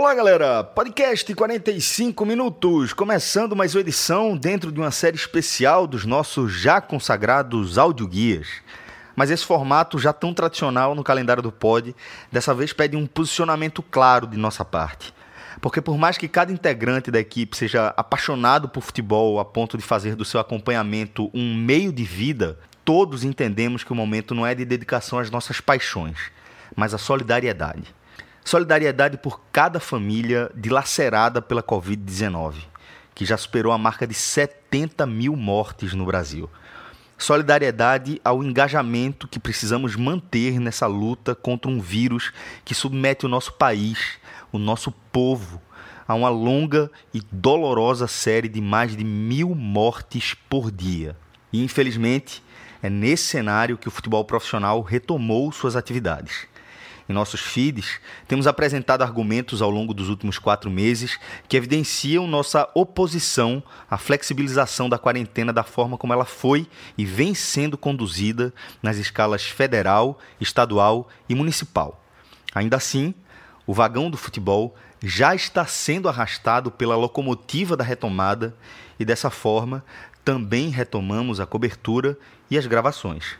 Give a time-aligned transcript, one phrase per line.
[0.00, 0.64] Olá, galera!
[0.64, 6.80] Podcast 45 minutos, começando mais uma edição dentro de uma série especial dos nossos já
[6.80, 8.48] consagrados audioguias.
[9.14, 11.94] Mas esse formato já tão tradicional no calendário do Pod,
[12.32, 15.12] dessa vez pede um posicionamento claro de nossa parte.
[15.60, 19.84] Porque por mais que cada integrante da equipe seja apaixonado por futebol a ponto de
[19.84, 24.54] fazer do seu acompanhamento um meio de vida, todos entendemos que o momento não é
[24.54, 26.16] de dedicação às nossas paixões,
[26.74, 27.99] mas à solidariedade.
[28.50, 32.54] Solidariedade por cada família dilacerada pela Covid-19,
[33.14, 36.50] que já superou a marca de 70 mil mortes no Brasil.
[37.16, 42.32] Solidariedade ao engajamento que precisamos manter nessa luta contra um vírus
[42.64, 44.18] que submete o nosso país,
[44.50, 45.62] o nosso povo,
[46.08, 51.16] a uma longa e dolorosa série de mais de mil mortes por dia.
[51.52, 52.42] E infelizmente,
[52.82, 56.49] é nesse cenário que o futebol profissional retomou suas atividades
[57.10, 62.68] em nossos feeds, temos apresentado argumentos ao longo dos últimos quatro meses que evidenciam nossa
[62.72, 68.96] oposição à flexibilização da quarentena da forma como ela foi e vem sendo conduzida nas
[68.96, 72.00] escalas federal, estadual e municipal.
[72.54, 73.12] Ainda assim,
[73.66, 78.56] o vagão do futebol já está sendo arrastado pela locomotiva da retomada
[79.00, 79.84] e dessa forma
[80.24, 82.16] também retomamos a cobertura
[82.48, 83.36] e as gravações.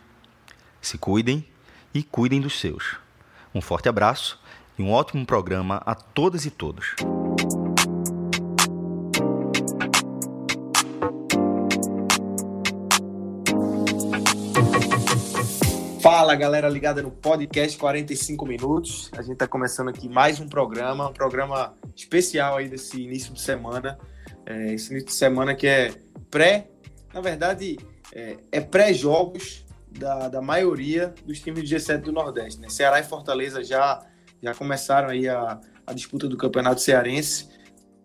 [0.80, 1.46] Se cuidem
[1.94, 2.98] e cuidem dos seus.
[3.52, 4.38] Um forte abraço
[4.78, 6.94] e um ótimo programa a todas e todos.
[16.00, 19.10] Fala galera ligada no podcast 45 minutos.
[19.16, 23.40] A gente está começando aqui mais um programa, um programa especial aí desse início de
[23.40, 23.98] semana.
[24.46, 25.92] É, esse início de semana que é
[26.30, 26.68] pré,
[27.12, 27.78] na verdade,
[28.14, 29.64] é, é pré-jogos
[29.98, 32.60] da, da maioria dos times do G7 do Nordeste.
[32.60, 32.68] Né?
[32.68, 34.00] Ceará e Fortaleza já,
[34.42, 37.48] já começaram aí a, a disputa do Campeonato Cearense,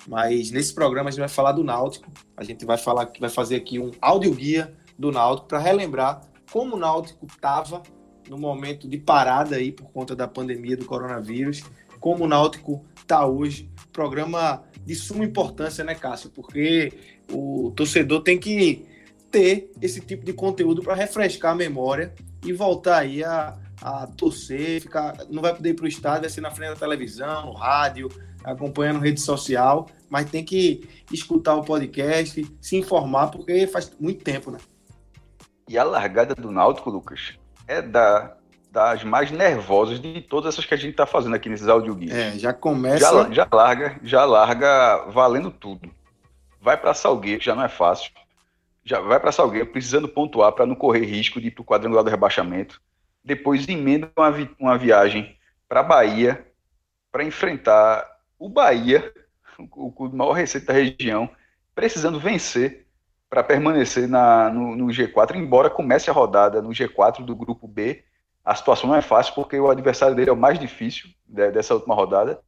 [0.07, 2.11] mas nesse programa a gente vai falar do Náutico.
[2.35, 3.91] A gente vai falar que vai fazer aqui um
[4.35, 7.81] guia do Náutico para relembrar como o Náutico estava
[8.29, 11.63] no momento de parada aí por conta da pandemia do coronavírus,
[11.99, 13.69] como o Náutico está hoje.
[13.91, 16.29] Programa de suma importância, né, Cássio?
[16.29, 16.93] Porque
[17.31, 18.85] o torcedor tem que
[19.35, 22.13] ter esse tipo de conteúdo para refrescar a memória
[22.45, 26.29] e voltar aí a, a torcer, ficar, não vai poder ir para o estádio, vai
[26.29, 28.09] ser na frente da televisão, no rádio,
[28.45, 34.51] acompanhando rede social, mas tem que escutar o podcast, se informar, porque faz muito tempo,
[34.51, 34.57] né?
[35.67, 37.33] E a largada do Náutico, Lucas,
[37.67, 38.37] é da,
[38.71, 42.15] das mais nervosas de todas essas que a gente está fazendo aqui nesses áudio guias.
[42.15, 42.99] É, já começa.
[42.99, 45.91] Já, já larga, já larga valendo tudo.
[46.61, 48.11] Vai para Salgueiro, já não é fácil
[48.85, 52.03] já vai para Salgueiro precisando pontuar para não correr risco de ir para o quadrangular
[52.03, 52.79] do rebaixamento.
[53.23, 55.35] Depois emenda uma, vi uma viagem
[55.67, 56.45] para Bahia
[57.11, 58.05] para enfrentar
[58.37, 59.11] o Bahia,
[59.57, 61.29] o clube maior receita da região,
[61.73, 62.85] precisando vencer
[63.29, 68.03] para permanecer na, no, no, G4, embora comece a rodada no G4 do grupo B.
[68.43, 71.73] A situação não é fácil porque o adversário dele é o mais difícil de, dessa
[71.73, 72.39] última rodada.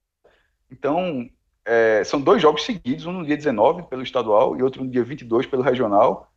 [0.70, 1.28] Então,
[1.68, 5.04] é, são dois jogos seguidos, um no dia 19 pelo estadual e outro no dia
[5.04, 6.32] 22 pelo regional.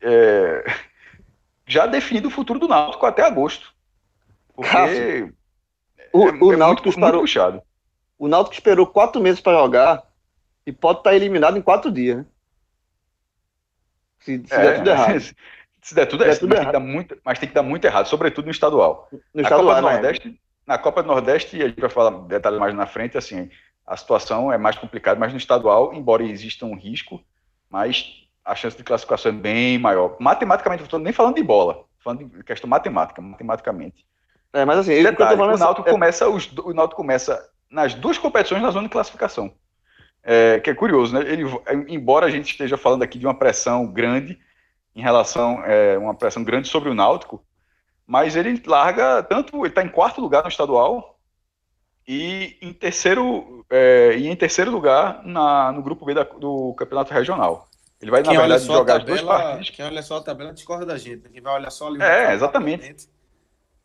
[0.00, 0.64] É,
[1.68, 3.74] já definido o futuro do Náutico até agosto.
[4.54, 5.30] Porque
[6.10, 7.62] o, é, o é Náutico muito, muito puxado.
[8.18, 10.02] O Náutico esperou quatro meses para jogar
[10.66, 12.16] e pode estar eliminado em quatro dias.
[12.18, 12.26] Né?
[14.20, 15.20] Se, se der tudo errado.
[15.82, 16.74] Se der tudo, se der tudo mas, errado.
[16.74, 19.08] Tem muito, mas tem que dar muito errado, sobretudo no estadual.
[19.34, 19.82] No estadual, Copa do?
[19.82, 23.50] Nordeste, na Copa do Nordeste, a gente vai falar detalhes mais na frente, assim,
[23.86, 27.22] a situação é mais complicada, mas no estadual, embora exista um risco,
[27.68, 30.16] mas a chance de classificação é bem maior.
[30.18, 34.04] Matematicamente, estou nem falando de bola, falando de questão matemática, matematicamente.
[34.52, 35.92] É, mas assim, Detalhe, o, Náutico é...
[35.92, 39.52] começa os, o Náutico começa nas duas competições na zona de classificação.
[40.22, 41.20] É, que é curioso, né?
[41.22, 41.44] Ele,
[41.88, 44.38] embora a gente esteja falando aqui de uma pressão grande
[44.94, 47.44] em relação, é, uma pressão grande sobre o Náutico,
[48.06, 51.11] mas ele larga tanto, ele está em quarto lugar no estadual
[52.06, 57.12] e em terceiro, é, e em terceiro lugar na, no grupo B da, do campeonato
[57.12, 57.68] regional.
[58.00, 59.70] Ele vai, quem na verdade, jogar tabela, as duas partidas.
[59.70, 61.28] Quem olha só a tabela discorda da gente.
[61.28, 63.08] Quem vai olhar só ali É, exatamente.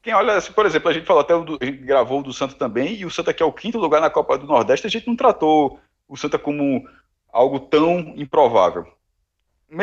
[0.01, 2.95] Quem olha, por exemplo, a gente falou até, a gente gravou o do Santa também,
[2.95, 5.15] e o Santa, que é o quinto lugar na Copa do Nordeste, a gente não
[5.15, 6.87] tratou o Santa como
[7.31, 8.87] algo tão improvável.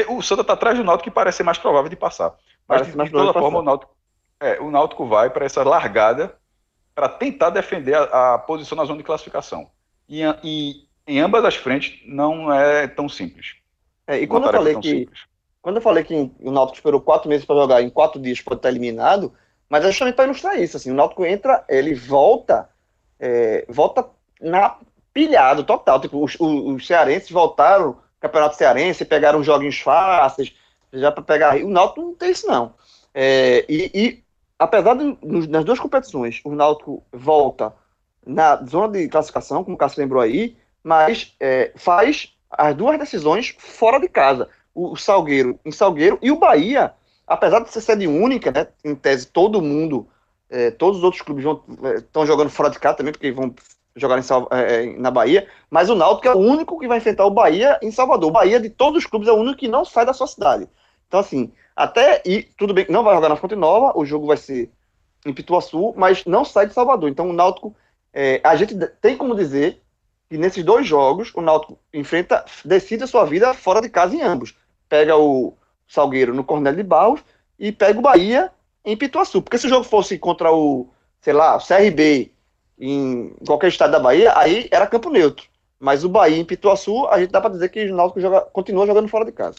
[0.09, 2.31] O Santa está atrás do Náutico que parece ser mais provável de passar.
[2.67, 3.95] Mas, parece de, de toda forma, o Náutico,
[4.41, 6.35] é, o Náutico vai para essa largada
[6.95, 9.69] para tentar defender a, a, posição na zona de classificação.
[10.09, 13.57] E, e, em ambas as frentes não é tão simples.
[14.07, 15.21] É, e quando eu falei que simples.
[15.61, 18.59] quando eu falei que o Náutico esperou quatro meses para jogar, em quatro dias pode
[18.59, 19.33] estar eliminado,
[19.69, 20.77] mas é justamente para ilustrar isso.
[20.77, 22.69] Assim, o Náutico entra, ele volta,
[23.19, 24.09] é, volta
[24.41, 24.77] na
[25.13, 26.01] pilhado total.
[26.01, 30.55] Tipo, os, os, os cearenses voltaram, campeonato cearense, pegaram joguinhos fáceis,
[30.93, 31.57] já para pegar.
[31.57, 32.75] O Náutico não tem isso, não.
[33.15, 34.24] É, e, e,
[34.59, 35.19] apesar de
[35.49, 37.75] nas duas competições o Náutico volta
[38.27, 43.55] na zona de classificação, como o Cássio lembrou aí, mas é, faz as duas decisões
[43.59, 44.49] fora de casa.
[44.75, 46.93] O, o, Salgueiro em Salgueiro e o Bahia,
[47.27, 50.09] apesar de ser sede única, né, em tese todo mundo,
[50.51, 51.45] é, todos os outros clubes
[51.97, 53.55] estão é, jogando fora de casa também, porque vão
[53.97, 57.27] jogar em, é, é, na Bahia, mas o Náutico é o único que vai enfrentar
[57.27, 58.31] o Bahia em Salvador.
[58.31, 60.69] O Bahia, de todos os clubes, é o único que não sai da sua cidade.
[61.15, 64.37] Então, assim, até e tudo bem, não vai jogar na Fonte Nova, o jogo vai
[64.37, 64.69] ser
[65.25, 67.09] em Pituaçu, mas não sai de Salvador.
[67.09, 67.73] Então, o Náutico,
[68.13, 69.81] é, a gente tem como dizer
[70.29, 74.23] que nesses dois jogos, o Náutico enfrenta, decide a sua vida fora de casa em
[74.23, 74.57] ambos.
[74.89, 75.55] Pega o
[75.87, 77.21] Salgueiro no Cornélio de Barros
[77.61, 78.51] e pega o Bahia
[78.85, 79.41] em Pituaçu.
[79.41, 80.89] Porque se o jogo fosse contra o,
[81.21, 82.33] sei lá, o CRB
[82.77, 85.47] em qualquer estado da Bahia, aí era campo neutro.
[85.79, 88.85] Mas o Bahia em Pituaçu, a gente dá para dizer que o Náutico joga, continua
[88.85, 89.59] jogando fora de casa.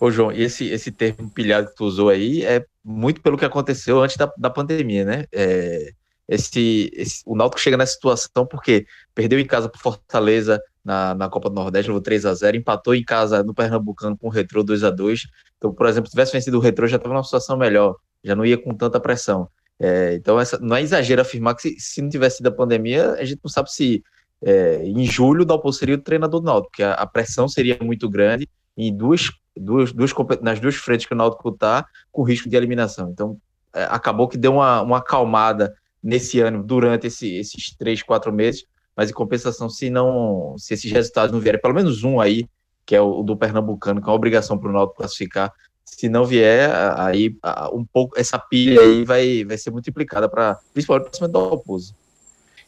[0.00, 4.00] Ô, João, esse, esse termo pilhado que tu usou aí é muito pelo que aconteceu
[4.00, 5.24] antes da, da pandemia, né?
[5.32, 5.90] É,
[6.28, 11.28] esse, esse, o Náutico chega nessa situação porque perdeu em casa para Fortaleza na, na
[11.28, 14.62] Copa do Nordeste, levou 3 a 0 empatou em casa no Pernambucano com o Retrô
[14.62, 17.56] 2 a 2 Então, por exemplo, se tivesse vencido o Retrô, já estava numa situação
[17.56, 19.48] melhor, já não ia com tanta pressão.
[19.80, 23.12] É, então, essa, não é exagero afirmar que se, se, não tivesse sido a pandemia,
[23.12, 24.02] a gente não sabe se
[24.42, 27.78] é, em julho o Dalpo seria o treinador do Náutico, porque a, a pressão seria
[27.80, 28.48] muito grande
[28.78, 33.10] em duas duas, duas, nas duas frentes que o Náutico está, com risco de eliminação.
[33.10, 33.36] Então,
[33.74, 38.64] é, acabou que deu uma, uma acalmada nesse ano, durante esse, esses três, quatro meses,
[38.96, 42.46] mas em compensação, se não, se esses resultados não vierem, pelo menos um aí,
[42.86, 45.52] que é o, do Pernambucano, que é uma obrigação para o Náutico classificar,
[45.84, 47.36] se não vier, aí
[47.72, 51.94] um pouco essa pilha aí vai, vai ser multiplicada para principalmente para cima do Oposo.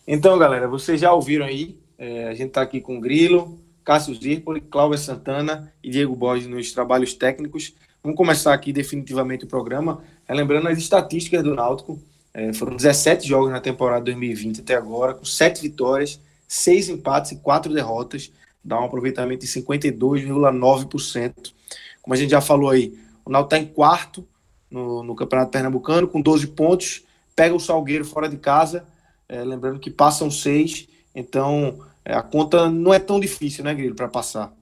[0.06, 3.60] Então, galera, vocês já ouviram aí, é, a gente está aqui com o Grilo,
[3.90, 7.74] Cássio Zirpoli, Cláudia Santana e Diego Borges nos trabalhos técnicos.
[8.00, 12.00] Vamos começar aqui definitivamente o programa, relembrando as estatísticas do Náutico.
[12.32, 17.38] É, foram 17 jogos na temporada 2020 até agora, com 7 vitórias, 6 empates e
[17.38, 18.30] 4 derrotas,
[18.64, 21.52] dá um aproveitamento de 52,9%.
[22.00, 24.24] Como a gente já falou aí, o Náutico está em quarto
[24.70, 27.02] no, no, Campeonato Pernambucano, com 12 pontos,
[27.34, 28.84] pega o Salgueiro fora de casa,
[29.28, 34.08] é, lembrando que passam 6, então a conta não é tão difícil, né, Grilo, para
[34.08, 34.52] passar.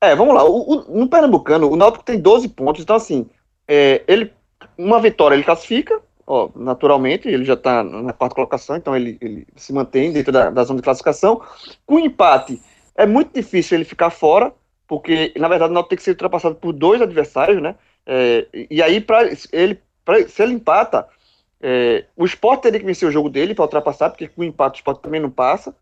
[0.00, 0.44] É, vamos lá.
[0.44, 3.28] O, o, no Pernambucano, o Náutico tem 12 pontos, então assim,
[3.66, 4.32] é, ele
[4.76, 9.46] uma vitória ele classifica, ó, naturalmente, ele já está na quarta colocação, então ele, ele
[9.56, 11.40] se mantém dentro da, da, zona de classificação.
[11.84, 12.60] Com empate,
[12.94, 14.52] é muito difícil ele ficar fora,
[14.86, 17.74] porque na verdade o Náutico tem que ser ultrapassado por dois adversários, né?
[18.04, 21.06] É, e aí, para ele, pra, se ele empata,
[21.60, 24.80] é, o Sport teria que vencer o jogo dele para ultrapassar, porque com empate o
[24.80, 25.74] Sport também não passa.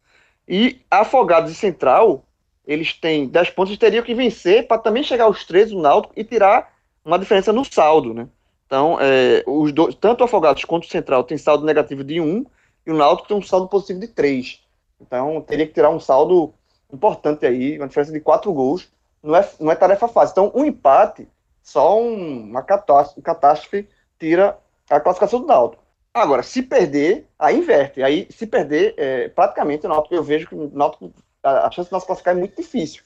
[0.48, 2.24] E Afogados e Central,
[2.66, 6.14] eles têm 10 pontos e teriam que vencer para também chegar aos 13 no Náutico
[6.16, 6.72] e tirar
[7.04, 8.28] uma diferença no saldo, né?
[8.66, 12.44] Então, é, os dois, tanto o Afogados quanto o Central tem saldo negativo de 1
[12.86, 14.60] e o Náutico tem um saldo positivo de 3.
[15.00, 16.52] Então, teria que tirar um saldo
[16.92, 18.88] importante aí, uma diferença de 4 gols.
[19.22, 20.32] Não é, não é tarefa fácil.
[20.32, 21.28] Então, um empate,
[21.62, 23.88] só um, uma catástrofe, catástrofe
[24.18, 24.58] tira
[24.90, 25.83] a classificação do Náutico.
[26.14, 28.00] Agora, se perder, aí inverte.
[28.00, 31.12] Aí, se perder, é, praticamente o Náutico, eu vejo que o Náutico,
[31.42, 33.02] a, a chance de nós classificar é muito difícil.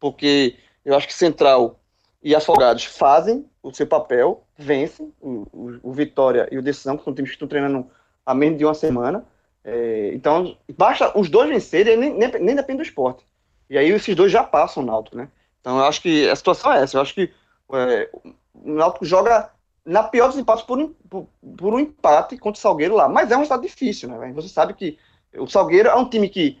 [0.00, 1.78] Porque eu acho que Central
[2.22, 7.04] e Afogados fazem o seu papel, vencem o, o, o Vitória e o Decisão, que
[7.04, 7.90] são times que estão treinando
[8.24, 9.26] há menos de uma semana.
[9.62, 13.22] É, então, basta os dois vencerem, nem, nem, nem depende do esporte.
[13.68, 15.28] E aí esses dois já passam o Náutico, né?
[15.60, 16.96] Então eu acho que a situação é essa.
[16.96, 17.30] Eu acho que
[17.74, 18.08] é,
[18.54, 19.50] o Náutico joga
[19.86, 23.08] na pior dos empates por, por, por, um empate contra o Salgueiro lá.
[23.08, 24.32] Mas é um resultado difícil, né?
[24.32, 24.98] Você sabe que
[25.38, 26.60] o Salgueiro é um time que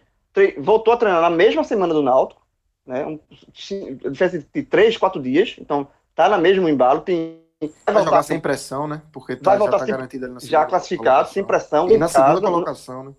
[0.58, 2.46] voltou a treinar na mesma semana do Náutico,
[2.86, 3.04] né?
[3.04, 3.18] Um,
[3.52, 5.56] diferença de três, quatro dias.
[5.58, 7.00] Então, tá na mesmo embalo.
[7.00, 7.42] Tem,
[7.84, 9.02] vai, vai jogar sem pressão, né?
[9.12, 11.34] Porque tá, vai voltar já tá garantido ali na Já classificado, colocação.
[11.34, 11.90] sem pressão.
[11.90, 13.12] E na casa, segunda colocação, né?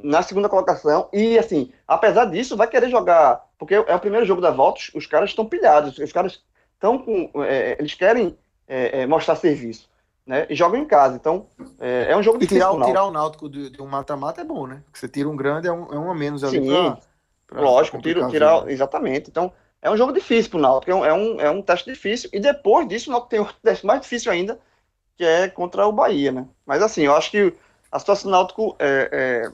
[0.00, 1.08] Na segunda colocação.
[1.12, 3.44] E, assim, apesar disso, vai querer jogar.
[3.58, 5.98] Porque é o primeiro jogo da volta, os caras estão pilhados.
[5.98, 6.40] Os caras
[6.74, 7.42] estão com.
[7.42, 8.38] É, eles querem
[8.68, 9.88] é, é, mostrar serviço.
[10.26, 10.46] Né?
[10.50, 11.16] E jogam em casa.
[11.16, 11.46] Então,
[11.80, 12.70] é, é um jogo difícil.
[12.70, 14.82] Tirar, tirar o Náutico de, de um mata-mata é bom, né?
[14.84, 16.60] Porque você tira um grande, é um, é um a menos ali.
[16.60, 16.98] Sim, pra,
[17.46, 19.30] pra lógico, tira, tirar, exatamente.
[19.30, 21.90] Então, é um jogo difícil para o Náutico, é um, é, um, é um teste
[21.90, 22.28] difícil.
[22.32, 24.60] E depois disso, o Náutico tem outro teste mais difícil ainda,
[25.16, 26.46] que é contra o Bahia, né?
[26.66, 27.54] Mas assim, eu acho que
[27.90, 29.50] a situação do Náutico é,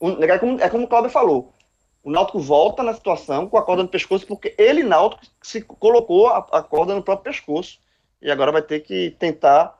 [0.00, 1.54] é, é, como, é como o Cláudio falou.
[2.04, 6.28] O Náutico volta na situação com a corda no pescoço, porque ele, Náutico, se colocou
[6.28, 7.78] a, a corda no próprio pescoço
[8.20, 9.78] e agora vai ter que tentar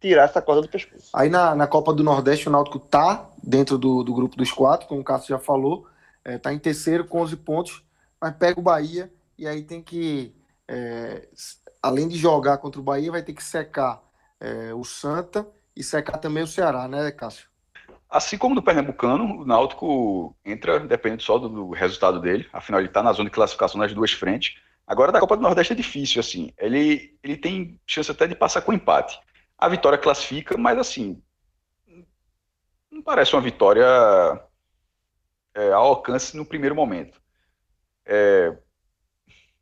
[0.00, 1.10] tirar essa corda do pescoço.
[1.14, 4.86] Aí na, na Copa do Nordeste, o Náutico tá dentro do, do grupo dos quatro,
[4.86, 5.86] como o Cássio já falou,
[6.24, 7.84] é, tá em terceiro com 11 pontos,
[8.20, 10.34] mas pega o Bahia e aí tem que,
[10.68, 11.28] é,
[11.82, 14.02] além de jogar contra o Bahia, vai ter que secar
[14.40, 17.48] é, o Santa e secar também o Ceará, né, Cássio?
[18.08, 22.88] Assim como no Pernambucano, o Náutico entra dependendo só do, do resultado dele, afinal ele
[22.88, 24.56] está na zona de classificação nas duas frentes.
[24.86, 28.62] Agora da Copa do Nordeste é difícil, assim, ele, ele tem chance até de passar
[28.62, 29.18] com empate.
[29.58, 31.20] A vitória classifica, mas assim,
[32.90, 33.84] não parece uma vitória
[35.54, 37.20] é, ao alcance no primeiro momento.
[38.04, 38.56] É,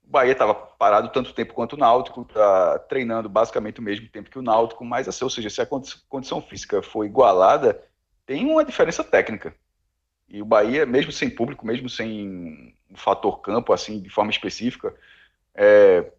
[0.05, 4.29] o Bahia estava parado tanto tempo quanto o Náutico, tá treinando basicamente o mesmo tempo
[4.29, 5.67] que o Náutico, mas assim, ou seja, se a
[6.09, 7.83] condição física for igualada,
[8.27, 9.57] tem uma diferença técnica.
[10.29, 14.95] E o Bahia, mesmo sem público, mesmo sem um fator campo, assim, de forma específica,
[15.55, 16.13] é,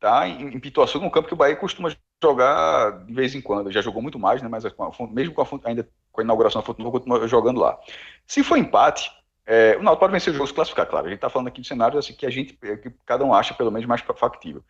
[0.00, 3.70] tá em, em Pituaçu, num campo que o Bahia costuma jogar de vez em quando.
[3.70, 4.48] Já jogou muito mais, né?
[4.48, 4.64] Mas
[5.10, 7.78] mesmo com a, ainda com a inauguração da Fonte Nova, continua jogando lá.
[8.26, 9.10] Se for empate,
[9.44, 11.06] é, o Náutico pode vencer o jogo se classificar, claro.
[11.06, 13.54] A gente está falando aqui de cenários assim, que a gente, que cada um acha
[13.54, 14.62] pelo menos mais factível.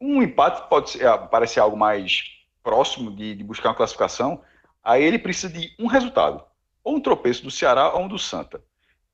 [0.00, 2.24] Um empate pode ser, parecer algo mais
[2.62, 4.42] próximo de, de buscar uma classificação,
[4.82, 6.44] aí ele precisa de um resultado,
[6.84, 8.62] ou um tropeço do Ceará ou um do Santa.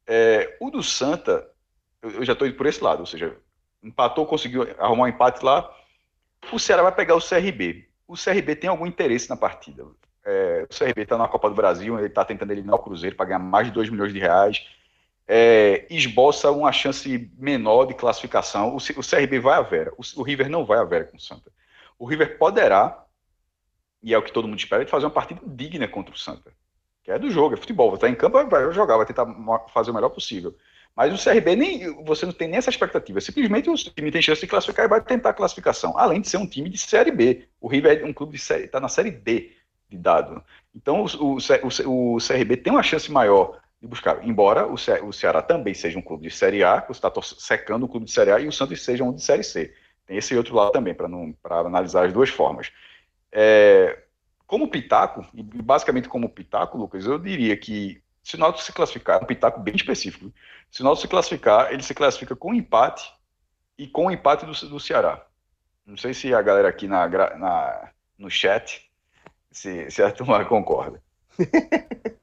[0.07, 1.49] É, o do Santa,
[2.03, 3.37] eu, eu já estou indo por esse lado, ou seja,
[3.83, 5.71] empatou, conseguiu arrumar um empate lá,
[6.53, 7.89] o Ceará vai pegar o CRB.
[8.07, 9.85] O CRB tem algum interesse na partida.
[10.25, 13.27] É, o CRB está na Copa do Brasil, ele está tentando eliminar o Cruzeiro para
[13.27, 14.67] ganhar mais de 2 milhões de reais.
[15.29, 18.75] É, esboça uma chance menor de classificação.
[18.75, 21.21] O, o CRB vai a Vera, o, o, River não vai a Vera com o
[21.21, 21.51] Santa.
[21.99, 23.05] O River poderá,
[24.03, 26.53] e é o que todo mundo espera, de fazer uma partida digna contra o Santa.
[27.03, 27.91] Que é do jogo, é futebol.
[27.91, 29.27] Vai estar em campo, vai jogar, vai tentar
[29.73, 30.57] fazer o melhor possível.
[30.97, 33.21] Mas o CRB nem você não tem nem essa expectativa.
[33.21, 35.97] Simplesmente o time tem chance de classificar e vai tentar a classificação.
[35.99, 37.47] Além de ser um time de série B.
[37.61, 39.53] O River é um clube de série, está na série D
[39.91, 40.43] de dado.
[40.75, 45.13] Então, o, o, o, CRB tem uma chance maior de buscar, embora o, Ce, o
[45.13, 48.33] Ceará também seja um clube de Série A, você está secando o clube de Série
[48.33, 49.73] A, e o Santos seja um de Série C.
[50.07, 52.73] Tem esse outro lado também, para analisar as duas formas.
[53.31, 53.99] É,
[54.47, 59.23] como pitaco, e basicamente como pitaco, Lucas, eu diria que se o Náutico se classificar,
[59.23, 60.33] um pitaco bem específico,
[60.69, 63.09] se o Náutico se classificar, ele se classifica com empate
[63.79, 65.25] e com o empate do, do Ceará.
[65.87, 68.91] Não sei se a galera aqui na, na no chat
[69.53, 71.01] se, se a turma concorda.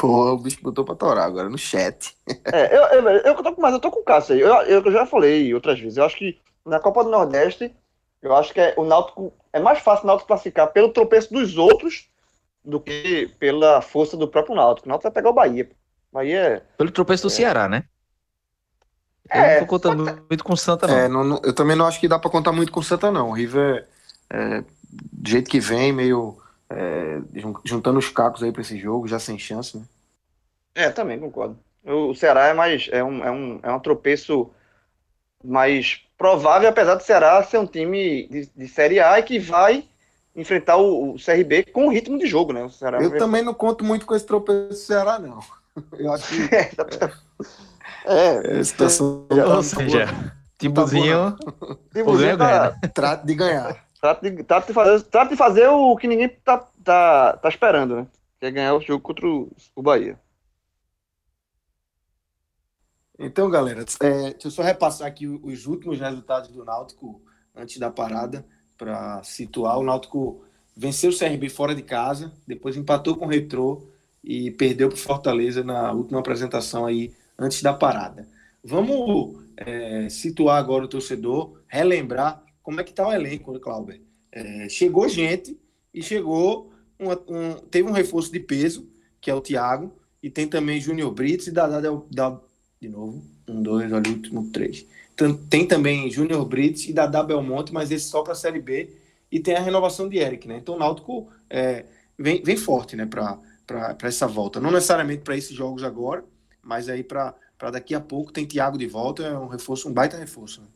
[0.00, 2.12] Pô, o bicho botou pra torar agora no chat.
[2.52, 4.40] É, eu, eu, eu, tô, mas eu tô com o Cássio aí.
[4.40, 5.96] Eu, eu já falei outras vezes.
[5.96, 7.72] Eu acho que na Copa do Nordeste,
[8.20, 11.56] eu acho que é, o Náutico é mais fácil o Náutico classificar pelo tropeço dos
[11.56, 12.10] outros
[12.64, 14.86] do que pela força do próprio Náutico.
[14.86, 15.70] O Náutico vai pegar o Bahia.
[16.12, 17.34] Bahia é, Pelo tropeço do é.
[17.34, 17.84] Ceará, né?
[19.32, 20.96] Eu é, não tô contando muito com o Santa, não.
[20.96, 21.40] É, não, não.
[21.44, 23.28] Eu também não acho que dá para contar muito com o Santa, não.
[23.28, 23.86] O River,
[24.28, 26.36] é, do jeito que vem, meio
[26.68, 27.20] é,
[27.64, 29.84] juntando os cacos aí para esse jogo, já sem chance, né?
[30.74, 31.58] É, também concordo.
[31.84, 34.50] O Ceará é mais é um, é um, é um tropeço
[35.42, 39.88] mais provável, apesar do Ceará ser um time de, de Série A e que vai
[40.40, 42.68] enfrentar o, o CRB com o ritmo de jogo, né?
[43.00, 45.40] Eu também não conto muito com esse tropeço do Ceará, não.
[45.98, 46.54] Eu acho que.
[48.06, 49.26] é, é, situação.
[49.30, 50.06] Ou seja,
[50.58, 51.36] Tibuzinho.
[51.92, 53.84] Tibuzinho tá, trata de ganhar.
[54.00, 57.96] Trata de, trata de, fazer, trata de fazer o que ninguém tá, tá, tá esperando,
[57.96, 58.06] né?
[58.38, 60.18] Que é ganhar o jogo contra o, o Bahia.
[63.18, 67.20] Então, galera, é, deixa eu só repassar aqui os últimos resultados do Náutico
[67.54, 68.46] antes da parada,
[68.80, 69.78] para situar.
[69.78, 70.42] O Náutico
[70.74, 73.86] venceu o CRB fora de casa, depois empatou com o Retrô
[74.24, 78.26] e perdeu para Fortaleza na última apresentação aí antes da parada.
[78.64, 84.00] Vamos é, situar agora o torcedor, relembrar como é que está o elenco, Clauber.
[84.32, 85.58] É, chegou gente
[85.92, 88.88] e chegou um, teve um reforço de peso,
[89.20, 92.40] que é o Thiago, e tem também Júnior Brits e Dadá da,
[92.80, 94.86] de novo, um, dois, o último, três.
[95.48, 98.96] Tem, também Júnior Brits e Dadá Belmonte, mas esse só para a Série B,
[99.30, 100.56] e tem a renovação de Eric, né?
[100.56, 101.84] Então o Náutico é,
[102.18, 103.38] vem, vem forte, né, para
[104.02, 104.58] essa volta.
[104.60, 106.24] Não necessariamente para esses jogos agora,
[106.62, 107.34] mas aí para
[107.70, 110.62] daqui a pouco tem Thiago de volta, é um reforço, um baita reforço.
[110.62, 110.66] Né?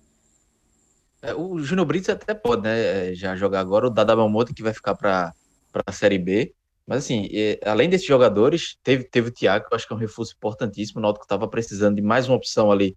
[1.23, 3.87] É, o Júnior Brits até pode, né, é, já jogar agora.
[3.87, 5.33] O Dada Belmonte que vai ficar para
[5.87, 6.55] a Série B.
[6.87, 7.31] Mas assim,
[7.65, 10.99] além desses jogadores, teve, teve o Thiago, que eu acho que é um reforço importantíssimo.
[10.99, 12.95] O Náutico estava precisando de mais uma opção ali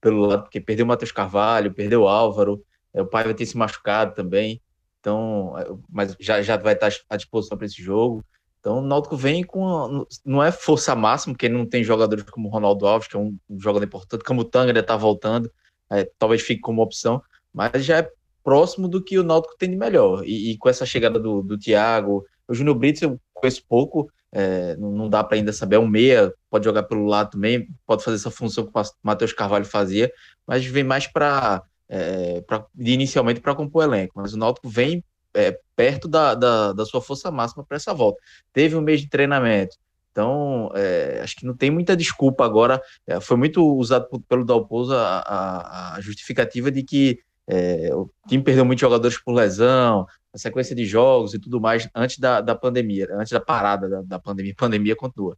[0.00, 3.46] pelo lado, porque perdeu o Matheus Carvalho, perdeu o Álvaro, é, o pai vai ter
[3.46, 4.60] se machucado também.
[5.00, 5.54] Então,
[5.88, 8.24] mas já, já vai estar à disposição para esse jogo.
[8.60, 10.06] Então, o Náutico vem com.
[10.24, 13.38] Não é força máxima, porque não tem jogadores como o Ronaldo Alves, que é um
[13.58, 15.50] jogador importante, como o Tanga ainda está voltando,
[15.90, 18.10] é, talvez fique como opção, mas já é
[18.44, 20.22] próximo do que o Náutico tem de melhor.
[20.24, 24.76] E, e com essa chegada do, do Thiago, o Júnior Brits eu conheço pouco, é,
[24.76, 28.16] não, dá para ainda saber, é um meia, pode jogar pelo lado também, pode fazer
[28.16, 30.10] essa função que o Matheus Carvalho fazia,
[30.46, 32.42] mas vem mais para é,
[32.78, 34.14] inicialmente para compor o elenco.
[34.16, 38.20] Mas o Náutico vem é, perto da, da, da, sua força máxima para essa volta.
[38.52, 39.76] Teve um mês de treinamento,
[40.12, 42.80] então é, acho que não tem muita desculpa agora.
[43.06, 47.18] É, foi muito usado pelo Dalpozo a, a, a justificativa de que
[47.50, 51.88] é, o time perdeu muitos jogadores por lesão, a sequência de jogos e tudo mais
[51.92, 54.54] antes da, da pandemia, antes da parada da, da pandemia.
[54.56, 55.36] Pandemia continua.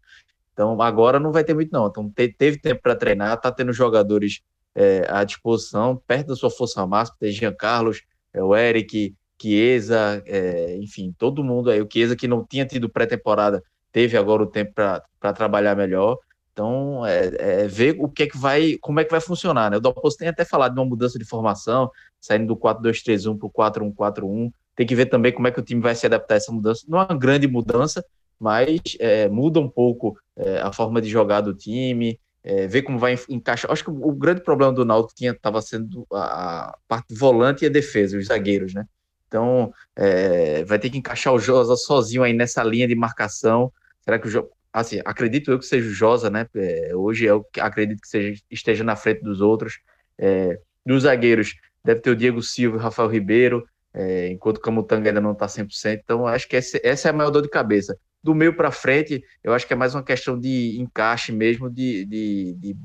[0.53, 1.87] Então agora não vai ter muito, não.
[1.87, 4.43] Então te, teve tempo para treinar, tá tendo jogadores
[4.75, 8.03] é, à disposição, perto da sua força máxima, tem Jean Carlos,
[8.35, 11.81] é, o Eric, Chiesa, é, enfim, todo mundo aí.
[11.81, 16.19] O Chiesa que não tinha tido pré-temporada teve agora o tempo para trabalhar melhor.
[16.53, 19.79] Então, é, é, ver o que é que vai, como é que vai funcionar, né?
[19.79, 21.91] O Dalpozo tem até falado de uma mudança de formação,
[22.21, 24.53] saindo do 4-2-3-1 para o 4-1-4-1.
[24.77, 26.85] Tem que ver também como é que o time vai se adaptar a essa mudança.
[26.87, 28.05] Não é uma grande mudança,
[28.39, 32.99] mas é, muda um pouco é, a forma de jogar do time, é, ver como
[32.99, 33.71] vai encaixar.
[33.71, 37.71] Acho que o grande problema do Náutico tinha estava sendo a, parte volante e a
[37.71, 38.85] defesa, os zagueiros, né?
[39.27, 43.73] Então, é, vai ter que encaixar o Josa sozinho aí nessa linha de marcação.
[44.03, 46.47] Será que o assim, acredito eu que seja o Josa, né?
[46.55, 49.81] É, hoje eu acredito que seja, esteja na frente dos outros.
[50.19, 54.61] É, dos zagueiros, deve ter o Diego Silva e o Rafael Ribeiro, é, enquanto o
[54.61, 56.01] Camutanga ainda não está 100%.
[56.03, 57.97] Então, acho que essa, essa é a maior dor de cabeça.
[58.23, 62.05] Do meio para frente, eu acho que é mais uma questão de encaixe mesmo, de,
[62.05, 62.77] de, de,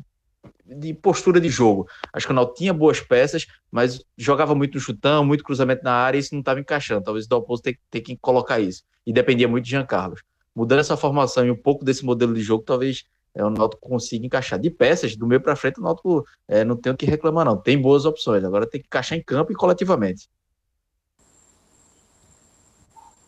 [0.65, 1.88] de postura de jogo.
[2.12, 5.94] Acho que o Náutico tinha boas peças, mas jogava muito no chutão, muito cruzamento na
[5.94, 7.03] área e isso não estava encaixando.
[7.03, 8.84] Talvez o Dalpozo tenha, tenha que colocar isso.
[9.06, 10.22] E dependia muito de Jean Carlos
[10.57, 14.25] mudando essa formação e um pouco desse modelo de jogo, talvez é, o Náutico consiga
[14.25, 14.57] encaixar.
[14.57, 17.55] De peças, do meio para frente, o Náutico é, não tem o que reclamar, não.
[17.55, 18.43] Tem boas opções.
[18.43, 20.27] Agora tem que encaixar em campo e coletivamente.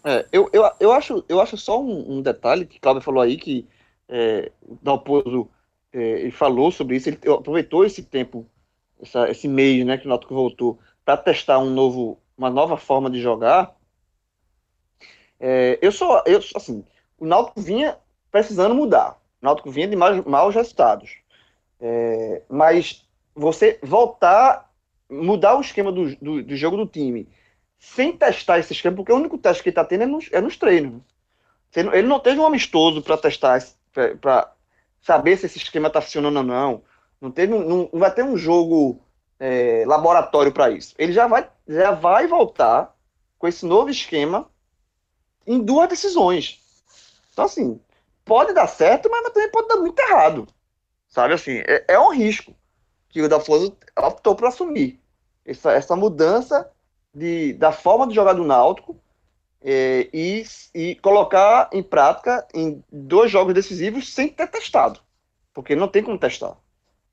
[0.04, 3.22] É, eu, eu, eu, acho, eu acho só um, um detalhe que o Cláudio falou
[3.22, 3.68] aí, que
[4.08, 5.48] é, o Dalpozo
[5.94, 8.44] é, ele falou sobre isso, ele aproveitou esse tempo,
[9.00, 13.08] essa, esse mês né, que o Náutico voltou, para testar um novo, uma nova forma
[13.08, 13.78] de jogar.
[15.40, 16.84] É, eu só, eu, assim,
[17.20, 17.98] o Náutico vinha
[18.32, 19.20] precisando mudar.
[19.42, 21.18] O Náutico vinha de maus, maus resultados.
[21.80, 24.70] É, mas você voltar,
[25.10, 27.28] mudar o esquema do, do, do, jogo do time,
[27.78, 30.42] sem testar esse esquema, porque o único teste que ele está tendo é nos, é
[30.42, 31.02] nos treinos.
[31.76, 33.62] Ele não teve um amistoso para testar,
[34.20, 34.52] para
[35.02, 36.82] saber se esse esquema está funcionando ou não.
[37.22, 39.00] Não, teve, não, não vai ter um jogo
[39.40, 40.96] é, laboratório para isso.
[40.98, 42.96] Ele já vai, já vai voltar
[43.38, 44.50] com esse novo esquema
[45.46, 46.60] em duas decisões.
[47.40, 47.80] Então, assim,
[48.26, 50.46] pode dar certo, mas também pode dar muito errado.
[51.08, 52.54] Sabe, assim, é, é um risco
[53.08, 55.00] que o Dalpozo optou por assumir.
[55.46, 56.70] Essa, essa mudança
[57.16, 59.00] de, da forma de jogar do Náutico
[59.62, 60.44] é, e,
[60.76, 65.00] e colocar em prática em dois jogos decisivos sem ter testado.
[65.54, 66.58] Porque não tem como testar.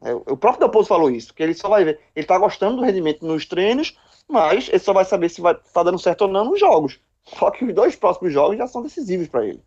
[0.02, 2.00] É, o próprio Dalpozo falou isso, que ele só vai ver.
[2.16, 5.84] Ele está gostando do rendimento nos treinos, mas ele só vai saber se vai tá
[5.84, 6.98] dando certo ou não nos jogos.
[7.22, 9.62] Só que os dois próximos jogos já são decisivos para ele.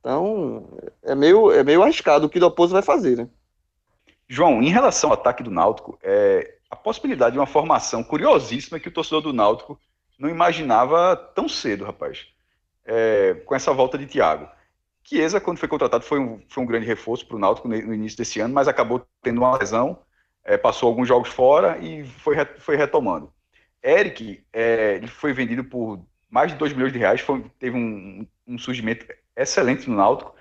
[0.00, 0.66] Então,
[1.02, 3.28] é meio, é meio arriscado o que o Dalpozo vai fazer, né?
[4.26, 8.88] João, em relação ao ataque do Náutico, é, a possibilidade de uma formação curiosíssima que
[8.88, 9.78] o torcedor do Náutico
[10.18, 12.28] não imaginava tão cedo, rapaz,
[12.84, 14.48] é, com essa volta de Thiago.
[15.02, 18.16] Chiesa, quando foi contratado, foi um, foi um grande reforço para o Náutico no, início
[18.16, 19.98] desse ano, mas acabou tendo uma lesão,
[20.44, 23.32] é, passou alguns jogos fora e foi, foi retomando.
[23.82, 28.24] Eric, é, ele foi vendido por mais de 2 milhões de reais, foi, teve um,
[28.46, 30.34] um surgimento excelente no Náutico.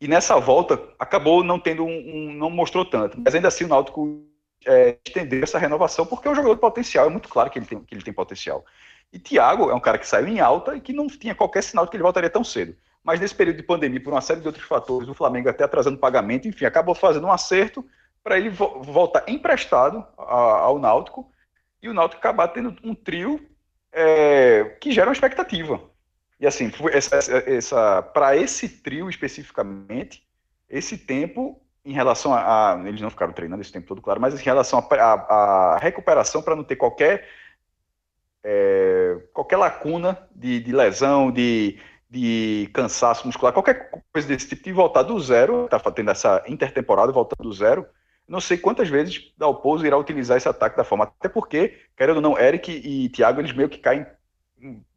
[0.00, 3.68] E nessa volta acabou não tendo um, um não mostrou tanto, mas ainda assim o
[3.68, 4.24] Náutico
[4.66, 7.66] é, estendeu essa renovação porque é um jogador de potencial, é muito claro que ele
[7.66, 8.64] tem, que ele tem potencial.
[9.12, 11.84] E Thiago é um cara que saiu em alta e que não tinha qualquer sinal
[11.84, 12.76] de que ele voltaria tão cedo.
[13.02, 15.98] Mas nesse período de pandemia, por uma série de outros fatores, o Flamengo até atrasando
[15.98, 17.84] pagamento, enfim, acabou fazendo um acerto
[18.22, 21.30] para ele vo voltar emprestado ao Náutico
[21.82, 23.40] e o Náutico acabar tendo um trio
[23.92, 25.80] é, que gera uma expectativa.
[26.40, 30.26] E assim, essa, essa para esse trio especificamente,
[30.68, 34.38] esse tempo em relação a, a, Eles não ficaram treinando esse tempo todo, claro, mas
[34.38, 37.26] em relação à recuperação para não ter qualquer.
[38.44, 44.72] É, qualquer lacuna de, de lesão, de, de cansaço muscular, qualquer coisa desse tipo, de
[44.72, 47.86] voltar do zero, está tendo essa intertemporada, voltando do zero.
[48.28, 52.22] Não sei quantas vezes Dalpozo irá utilizar esse ataque da forma, até porque, querendo ou
[52.22, 54.06] não, Eric e Thiago, eles meio que caem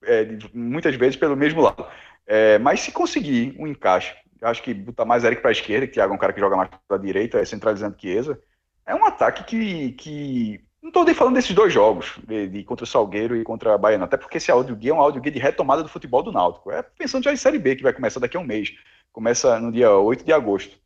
[0.04, 1.86] é, muitas vezes pelo mesmo lado.
[2.26, 5.94] É, mas se conseguir um encaixe, acho que botar mais Eric para a esquerda, que
[5.94, 8.42] Thiago é um cara que joga mais para a direita, é centralizando Chiesa,
[8.86, 12.88] é um ataque que, que estou nem falando desses dois jogos, de, de, contra o
[12.88, 15.40] Salgueiro e contra a Baiana, até porque esse áudio guia é um áudio guia de
[15.40, 16.72] retomada do futebol do Náutico.
[16.72, 18.74] É pensando já em Série B, que vai começar daqui a um mês.
[19.12, 20.78] Começa no dia 8 de agosto.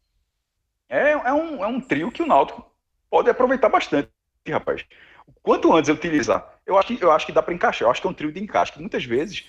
[0.88, 2.66] É, é, um, é um trio que o Náutico
[3.10, 4.10] pode aproveitar bastante,
[4.48, 4.86] rapaz.
[5.42, 7.86] Quanto antes eu utilizar, eu acho que, eu acho que dá para encaixar.
[7.86, 9.46] Eu acho que é um trio de encaixe, que muitas vezes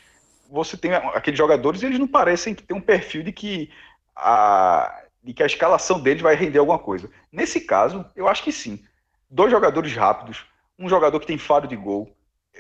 [0.48, 3.70] você tem aqueles jogadores e eles não parecem que tem um perfil de que
[4.14, 7.10] a, de que a escalação deles vai render alguma coisa.
[7.32, 8.82] Nesse caso, eu acho que sim.
[9.28, 10.44] Dois jogadores rápidos,
[10.78, 12.14] um jogador que tem faro de gol,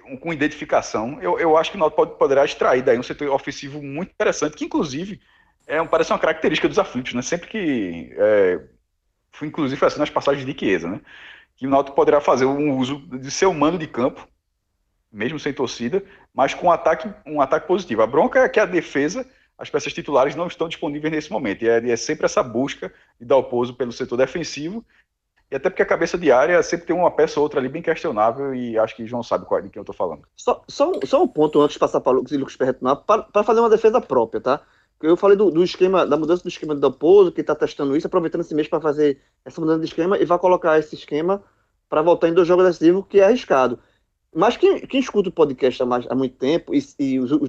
[0.06, 3.28] um, com identificação, eu, eu acho que o Náutico pode, poderá extrair daí um setor
[3.30, 5.20] ofensivo muito interessante, que inclusive
[5.66, 7.22] é, parece uma característica dos aflitos, né?
[7.22, 8.14] Sempre que.
[8.16, 8.60] É,
[9.32, 11.00] foi inclusive assim nas passagens de Chiesa, né?
[11.56, 14.26] Que o Náutico poderá fazer um uso de seu mando de campo,
[15.16, 16.02] mesmo sem torcida,
[16.34, 18.02] mas com um ataque, um ataque positivo.
[18.02, 19.26] A bronca é que a defesa
[19.58, 21.64] as peças titulares não estão disponíveis nesse momento.
[21.64, 24.84] E é, é sempre essa busca de dar o pouso pelo setor defensivo.
[25.50, 27.80] E até porque a cabeça de área sempre tem uma peça ou outra ali bem
[27.80, 30.22] questionável e acho que João sabe qual, de quem eu estou falando.
[30.36, 33.70] Só, só, só um ponto antes de passar para o Lucas retornar, para fazer uma
[33.70, 34.60] defesa própria, tá?
[35.00, 38.06] Eu falei do, do, esquema, da mudança do esquema do Pouso, que está testando isso,
[38.06, 41.42] aproveitando esse mês para fazer essa mudança de esquema e vai colocar esse esquema
[41.88, 43.78] para voltar em dois jogos decisivos, que é arriscado.
[44.36, 47.48] Mas quem, quem escuta o podcast há, mais, há muito tempo e, e os, os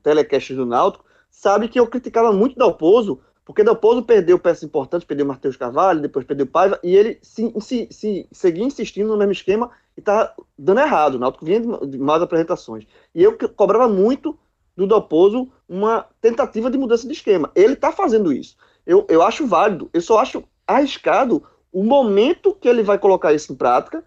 [0.00, 5.26] telecasts do Náutico sabe que eu criticava muito Dalpozo, porque Dalpozo perdeu peças importantes, perdeu
[5.26, 9.72] Matheus Carvalho, depois perdeu Paiva, e ele se, se, se seguia insistindo no mesmo esquema
[9.96, 11.16] e estava dando errado.
[11.16, 12.86] O Náutico vinha de mais apresentações.
[13.12, 14.38] E eu cobrava muito
[14.76, 17.50] do Dalpozo uma tentativa de mudança de esquema.
[17.56, 18.56] Ele está fazendo isso.
[18.86, 23.52] Eu, eu acho válido, eu só acho arriscado o momento que ele vai colocar isso
[23.52, 24.04] em prática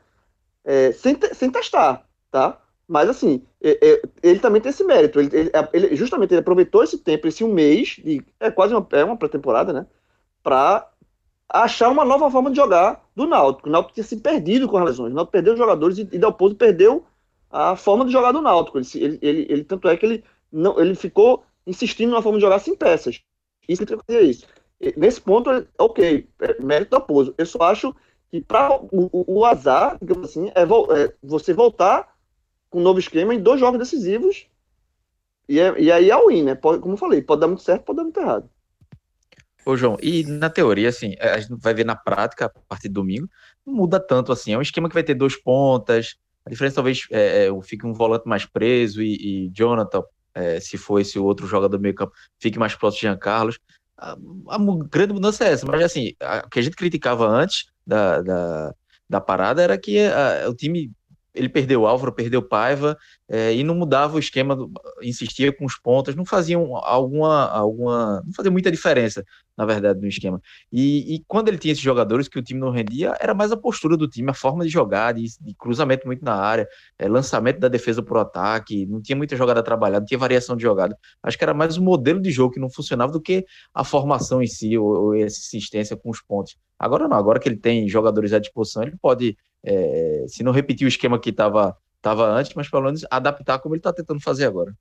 [0.64, 2.60] é, sem, sem testar, tá?
[2.88, 5.19] Mas assim, ele também tem esse mérito.
[5.19, 9.04] Ele, ele, justamente ele aproveitou esse tempo, esse um mês, de, é quase uma, é
[9.04, 9.86] uma pré-temporada, né?
[10.41, 10.89] Para
[11.48, 13.69] achar uma nova forma de jogar do Náutico.
[13.69, 15.12] O Náutico tinha se perdido com as lesões.
[15.12, 17.06] O Náutico perdeu os jogadores e, e Dalpozo perdeu
[17.52, 18.80] a forma de jogar do Náutico.
[18.80, 22.60] Ele, ele, ele, tanto é que ele, não, ele ficou insistindo numa forma de jogar
[22.60, 23.22] sem peças.
[23.69, 24.48] Isso que isso.
[24.98, 27.36] Nesse ponto, ok, é mérito do Dalpozo.
[27.38, 27.96] Eu só acho
[28.30, 32.12] que para o, o, o, azar, digamos assim, é, é você voltar
[32.74, 34.48] com um novo esquema em dois jogos decisivos.
[35.48, 36.56] E, é, e aí é o win, né?
[36.56, 38.50] Pode, como eu falei, pode dar muito certo, pode dar muito errado.
[39.64, 42.96] Ô, João, e na teoria, assim, a gente vai ver na prática, a partir de
[42.96, 43.30] domingo,
[43.64, 44.54] não muda tanto, assim.
[44.54, 46.16] É um esquema que vai ter duas pontas.
[46.44, 50.76] A diferença talvez é, é, fique um volante mais preso e, e Jonathan, é, se
[50.76, 53.60] for esse outro jogador do meio campo, fique mais próximo de Jean Carlos.
[53.96, 54.14] A,
[54.50, 54.58] a,
[54.90, 58.76] grande mudança é essa, mas assim, o que a gente criticava antes da, da,
[59.08, 60.92] da parada era que a, o time
[61.34, 64.56] ele perdeu o Álvaro, perdeu o Paiva, é, e não mudava o esquema,
[65.02, 68.22] insistia com os pontos, não faziam alguma, alguma.
[68.26, 69.26] não fazia muita diferença,
[69.58, 70.39] na verdade, no esquema.
[70.72, 73.58] E, e, quando ele tinha esses jogadores que o time não rendia, era mais a
[73.58, 76.67] postura do time, a forma de jogar, de, de cruzamento muito na área,
[77.00, 80.62] é, lançamento da defesa por ataque, não tinha muita jogada trabalhada, não tinha variação de
[80.62, 80.98] jogada.
[81.24, 84.41] Acho que era mais o modelo de jogo que não funcionava do que a formação
[84.41, 86.56] em si, ou, ou essa insistência com os pontos.
[86.78, 90.86] Agora não, agora que ele tem jogadores à disposição, ele pode é, se não repetir
[90.86, 94.45] o esquema que estava tava antes, mas pelo menos adaptar como ele está tentando fazer
[94.45, 94.76] agora.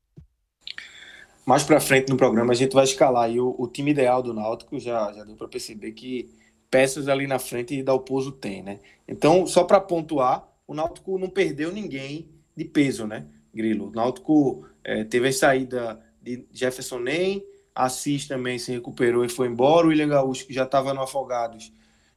[1.46, 4.34] Mais para frente no programa a gente vai escalar e o, o, time ideal do
[4.34, 6.28] Náutico já, já deu para perceber que
[6.68, 8.80] peças ali na frente e Dalpozo tem, né?
[9.06, 13.88] Então, só para pontuar, o Náutico não perdeu ninguém de peso, né, Grilo?
[13.88, 19.48] O Náutico é, teve a saída de Jefferson Nem, Assis também se recuperou e foi
[19.48, 21.72] embora, o William Gaúcho que já estava no Afogados,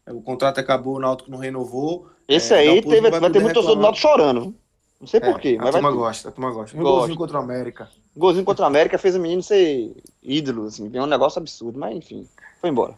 [0.07, 3.53] o contrato acabou, o Náutico não renovou, esse é, aí teve, vai, vai ter muito
[3.53, 4.55] torcedor do Náutico chorando.
[4.99, 5.57] Não sei é, porquê.
[5.59, 6.77] A turma gosta, a turma gosta.
[6.77, 7.89] Um golzinho contra o América.
[8.15, 10.89] Um golzinho contra o América fez o menino ser ídolo, assim.
[10.93, 12.27] É um negócio absurdo, mas enfim,
[12.59, 12.97] foi embora.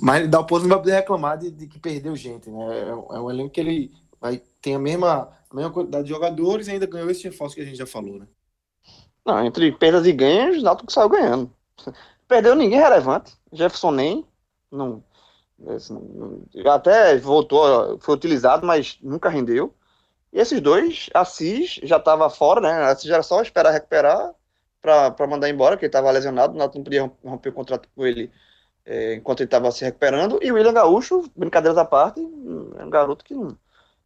[0.00, 2.78] Mas Dalpozo não vai poder reclamar de, de, que perdeu gente, né?
[2.78, 6.66] É, é um elenco que ele vai, tem a mesma, a mesma quantidade de jogadores
[6.66, 8.26] e ainda ganhou esse reforço que a gente já falou, né?
[9.24, 11.50] Não, entre perdas e ganhos, o Náutico saiu ganhando.
[12.26, 13.32] Perdeu ninguém relevante.
[13.52, 14.26] Jefferson nem.
[14.72, 15.04] Não,
[16.66, 19.74] até voltou, foi utilizado, mas nunca rendeu.
[20.32, 22.84] E esses dois, Assis já estava fora, né?
[22.84, 24.34] Assis já era só esperar recuperar
[24.80, 28.30] para mandar embora, porque ele estava lesionado, não podia romper o contrato com ele
[28.84, 30.38] é, enquanto ele estava se recuperando.
[30.42, 33.56] E o William Gaúcho, brincadeiras à parte, é um garoto que não,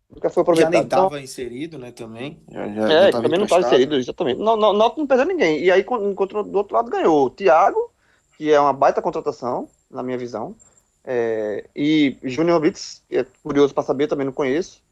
[0.09, 0.73] nunca foi aproveitado.
[0.73, 2.41] Já nem estava então, inserido, né, também.
[2.49, 4.39] Já, já, é, já também não estava inserido, exatamente.
[4.39, 5.65] Não, não, não, não perdeu ninguém.
[5.65, 7.91] E aí, enquanto do outro lado, ganhou o Thiago,
[8.37, 10.55] que é uma baita contratação, na minha visão.
[11.11, 14.83] É, e Júnior Brits, é curioso para saber, também não conheço.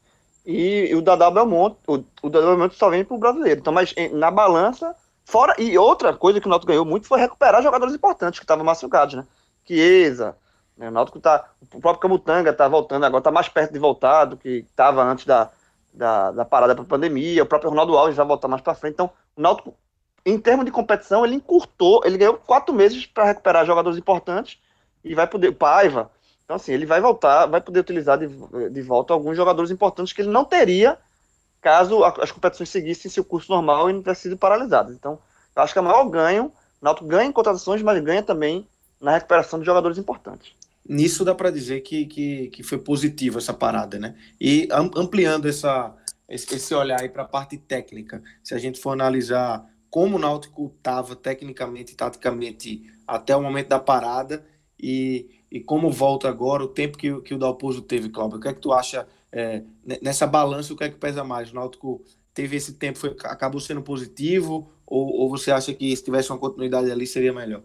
[0.43, 3.59] E, e o Dadá Belmonte, o, o Dadá Belmonte só vem para o brasileiro.
[3.59, 5.53] Então, mas na balança, fora.
[5.59, 9.13] E outra coisa que o Náutico ganhou muito foi recuperar jogadores importantes que estavam machucados,
[9.13, 9.27] né?
[9.63, 10.35] Chiesa,
[10.75, 10.87] né?
[10.87, 11.51] o Náutico tá.
[11.71, 15.25] O próprio Camutanga tá voltando agora, tá mais perto de voltar do que estava antes
[15.25, 15.51] da,
[15.93, 18.93] da, da parada para a pandemia, o próprio Ronaldo Alves vai voltar mais para frente.
[18.93, 19.75] Então, o Náutico,
[20.25, 24.57] em termos de competição, ele encurtou, ele ganhou quatro meses para recuperar jogadores importantes
[25.09, 26.11] e vai poder, Paiva.
[26.43, 28.27] Então, assim, ele vai voltar, vai poder utilizar de,
[28.69, 30.97] de volta alguns jogadores importantes que ele não teria
[31.61, 34.93] caso as competições seguissem seu curso normal e não tivesse sido paralisado.
[34.93, 35.19] Então,
[35.55, 38.65] eu acho que é maior ganho, o Náutico ganha em contratações, mas ganha também
[39.01, 40.53] na recuperação de jogadores importantes.
[40.87, 44.15] Nisso dá para dizer que, que, que foi positivo essa parada, né?
[44.39, 45.93] E ampliando essa,
[46.29, 50.73] esse olhar aí para a parte técnica, se a gente for analisar como o Náutico
[50.77, 54.45] estava tecnicamente e taticamente até o momento da parada
[54.79, 58.47] e, e como volta agora, o tempo que, que o Dalpozo teve, Cláudio, o que
[58.47, 59.63] é que tu acha é,
[60.01, 61.51] nessa balança, o que é que pesa mais?
[61.51, 66.03] O Náutico teve esse tempo, foi, acabou sendo positivo ou, ou você acha que se
[66.03, 67.63] tivesse uma continuidade ali seria melhor?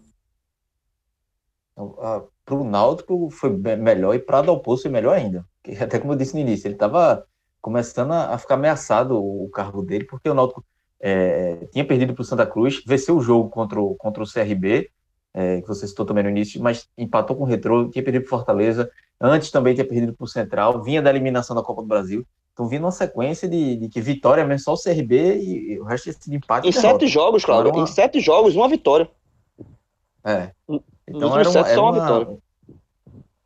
[2.45, 5.47] Para o Náutico foi melhor e para Dalpozo foi melhor ainda.
[5.81, 7.27] Até como eu disse no início, ele estava
[7.61, 10.65] começando a, ficar ameaçado o cargo dele, porque o Náutico
[10.99, 14.91] é, tinha perdido para o Santa Cruz, venceu o jogo contra o, contra o CRB,
[15.35, 18.31] é, que você citou também no início, mas empatou com o Retrô, tinha perdido para
[18.31, 18.91] Fortaleza,
[19.21, 22.69] antes também tinha perdido para o Central, vinha da eliminação da Copa do Brasil, então
[22.69, 26.13] vinha uma sequência de, de que vitória mesmo só o CRB e, e o resto
[26.29, 26.69] de empate.
[26.69, 27.83] Em sete jogos, Claudio, uma...
[27.83, 29.11] em sete jogos, uma vitória.
[30.25, 30.51] É.
[31.09, 32.39] Então era, uma, era uma, uma,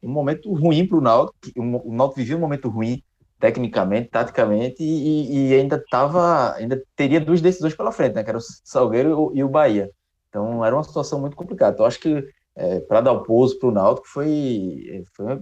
[0.03, 3.03] um momento ruim para o Náutico, o Náutico vivia um momento ruim
[3.39, 8.25] tecnicamente, taticamente, e, e ainda tava, ainda teria duas decisões pela frente, né?
[8.25, 9.91] Que era o Salgueiro e o Bahia.
[10.37, 11.73] Então era uma situação muito complicada.
[11.73, 12.23] Então acho que
[12.55, 15.41] é, para dar o pouso para o Náutico foi, foi,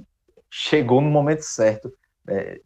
[0.48, 1.92] chegou no momento certo,
[2.28, 2.60] é,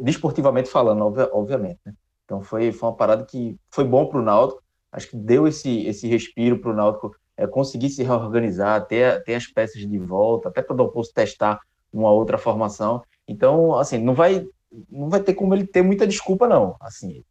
[0.00, 1.02] desportivamente falando,
[1.32, 1.78] obviamente.
[1.84, 1.92] Né?
[2.24, 4.62] Então foi, foi uma parada que foi bom para o Náutico.
[4.90, 9.34] Acho que deu esse, esse respiro para o Náutico é, conseguir se reorganizar, ter, ter
[9.34, 11.60] as peças de volta, até para o Dalpozo testar
[11.92, 13.02] uma outra formação.
[13.26, 14.46] Então, assim, não vai
[14.90, 16.76] não vai ter como ele ter muita desculpa, não.
[16.80, 17.22] Assim,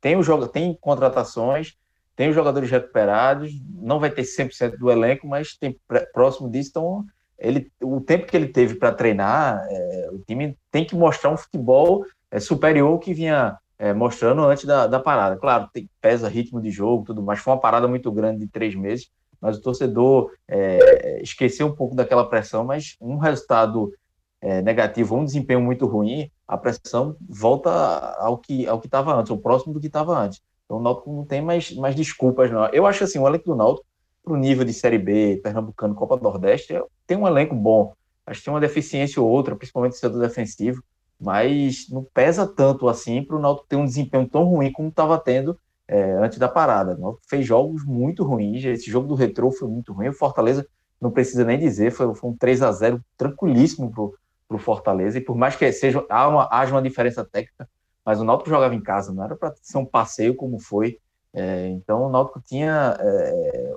[0.00, 1.76] tem o jogo, tem contratações,
[2.18, 5.78] tem os jogadores recuperados, não vai ter 100% do elenco, mas tem
[6.12, 7.04] próximo disso, então
[7.38, 11.36] ele, o tempo que ele teve para treinar, é, o time tem que mostrar um
[11.36, 15.36] futebol é, superior ao que vinha é, mostrando antes da, da parada.
[15.36, 17.38] Claro, tem, pesa ritmo de jogo, tudo mais.
[17.38, 19.08] Foi uma parada muito grande de três meses,
[19.40, 22.64] mas o torcedor é, esqueceu um pouco daquela pressão.
[22.64, 23.92] Mas um resultado
[24.40, 27.70] é, negativo, um desempenho muito ruim, a pressão volta
[28.18, 30.42] ao que ao que estava antes, ou próximo do que estava antes.
[30.68, 32.66] Então o Náutico não tem mais, mais desculpas, não.
[32.66, 33.86] Eu acho assim, o elenco do Náutico,
[34.22, 36.74] para o nível de Série B, Pernambucano, Copa do Nordeste,
[37.06, 37.94] tem um elenco bom.
[38.26, 40.82] Acho que tem uma deficiência ou outra, principalmente no setor defensivo,
[41.18, 45.18] mas não pesa tanto assim para o Náutico ter um desempenho tão ruim como estava
[45.18, 46.94] tendo é, antes da parada.
[46.96, 50.68] O Náutico fez jogos muito ruins, esse jogo do Retrô foi muito ruim, o Fortaleza
[51.00, 55.20] não precisa nem dizer, foi, foi um 3 a 0 tranquilíssimo para o Fortaleza, e
[55.22, 57.66] por mais que seja, há uma, haja uma diferença técnica,
[58.08, 60.96] mas o Náutico jogava em casa, não era para ser um passeio como foi.
[61.34, 63.74] É, então o Náutico tinha é,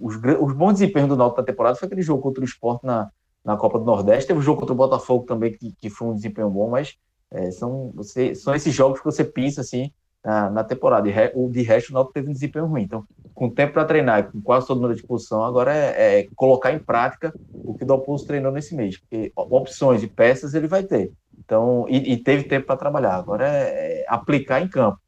[0.00, 3.08] os, os, bons desempenhos do Náutico na temporada foi aquele jogo contra o Sport na,
[3.44, 6.08] na Copa do Nordeste, teve o um jogo contra o Botafogo também que, que foi
[6.08, 6.96] um desempenho bom, mas
[7.30, 9.92] é, são, você, são esses jogos que você pensa assim
[10.24, 11.08] na, na temporada.
[11.08, 12.82] E o de resto o Náutico teve um desempenho ruim.
[12.82, 16.72] Então, com tempo para treinar, com quase todo mundo à disposição, agora é, é colocar
[16.72, 20.82] em prática o que o Dalpozo treinou nesse mês, porque opções e peças ele vai
[20.82, 21.12] ter.
[21.48, 23.14] Então, e, e teve tempo para trabalhar.
[23.14, 25.00] Agora é, é, aplicar em campo.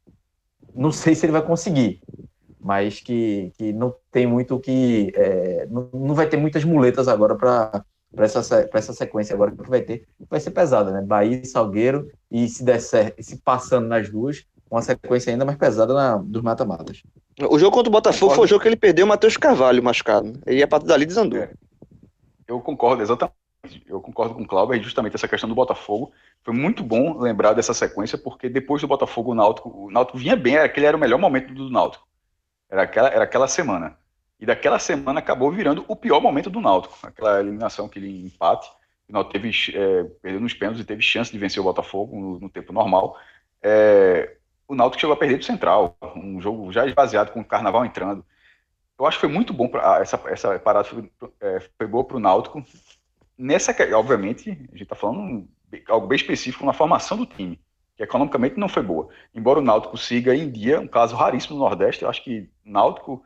[0.73, 2.01] Não sei se ele vai conseguir,
[2.59, 5.13] mas que, que não tem muito que.
[5.15, 9.69] É, não, não vai ter muitas muletas agora para para essa, essa sequência agora que
[9.69, 11.01] vai ter, vai ser pesada, né?
[11.01, 15.57] Bahia e Salgueiro, e se der certo, se passando nas duas, uma sequência ainda mais
[15.57, 17.03] pesada na, dos mata-matas.
[17.49, 20.33] O jogo contra o Botafogo foi o jogo que ele perdeu o Matheus Carvalho machucado.
[20.45, 21.39] E a partir dali desandou.
[21.39, 21.51] É.
[22.45, 23.40] Eu concordo, exatamente.
[23.87, 26.11] Eu concordo com o Cláudio, justamente essa questão do Botafogo.
[26.43, 30.35] Foi muito bom lembrar dessa sequência, porque depois do Botafogo, o Náutico, o Náutico vinha
[30.35, 32.07] bem, aquele era o melhor momento do Náutico.
[32.69, 33.97] Era aquela, era aquela semana.
[34.39, 36.97] E daquela semana acabou virando o pior momento do Náutico.
[37.03, 38.69] Aquela eliminação, aquele empate.
[39.07, 42.39] O Náutico teve, é, perdeu nos pênaltis e teve chance de vencer o Botafogo no,
[42.39, 43.17] no tempo normal.
[43.61, 47.85] É, o Náutico chegou a perder do Central, um jogo já esvaziado com o Carnaval
[47.85, 48.25] entrando.
[48.97, 52.17] Eu acho que foi muito bom para essa essa parada foi, é, foi boa para
[52.17, 52.63] o Náutico.
[53.41, 55.47] Nessa, obviamente, a gente está falando
[55.89, 57.59] algo bem específico na formação do time,
[57.97, 59.09] que economicamente não foi boa.
[59.33, 63.25] Embora o Náutico siga em dia, um caso raríssimo no Nordeste, eu acho que Náutico,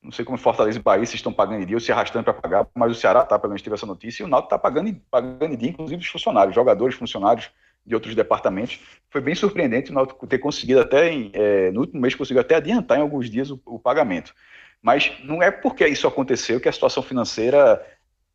[0.00, 2.34] não sei como Fortaleza e Bahia se estão pagando em dia ou se arrastando para
[2.34, 4.94] pagar, mas o Ceará está, pelo menos teve essa notícia, e o Náutico está pagando,
[5.10, 7.50] pagando em dia, inclusive os funcionários, jogadores, funcionários
[7.84, 8.78] de outros departamentos.
[9.10, 12.54] Foi bem surpreendente o Náutico ter conseguido até, em, é, no último mês, conseguiu até
[12.54, 14.32] adiantar em alguns dias o, o, pagamento.
[14.80, 17.84] Mas não é porque isso aconteceu que a situação financeira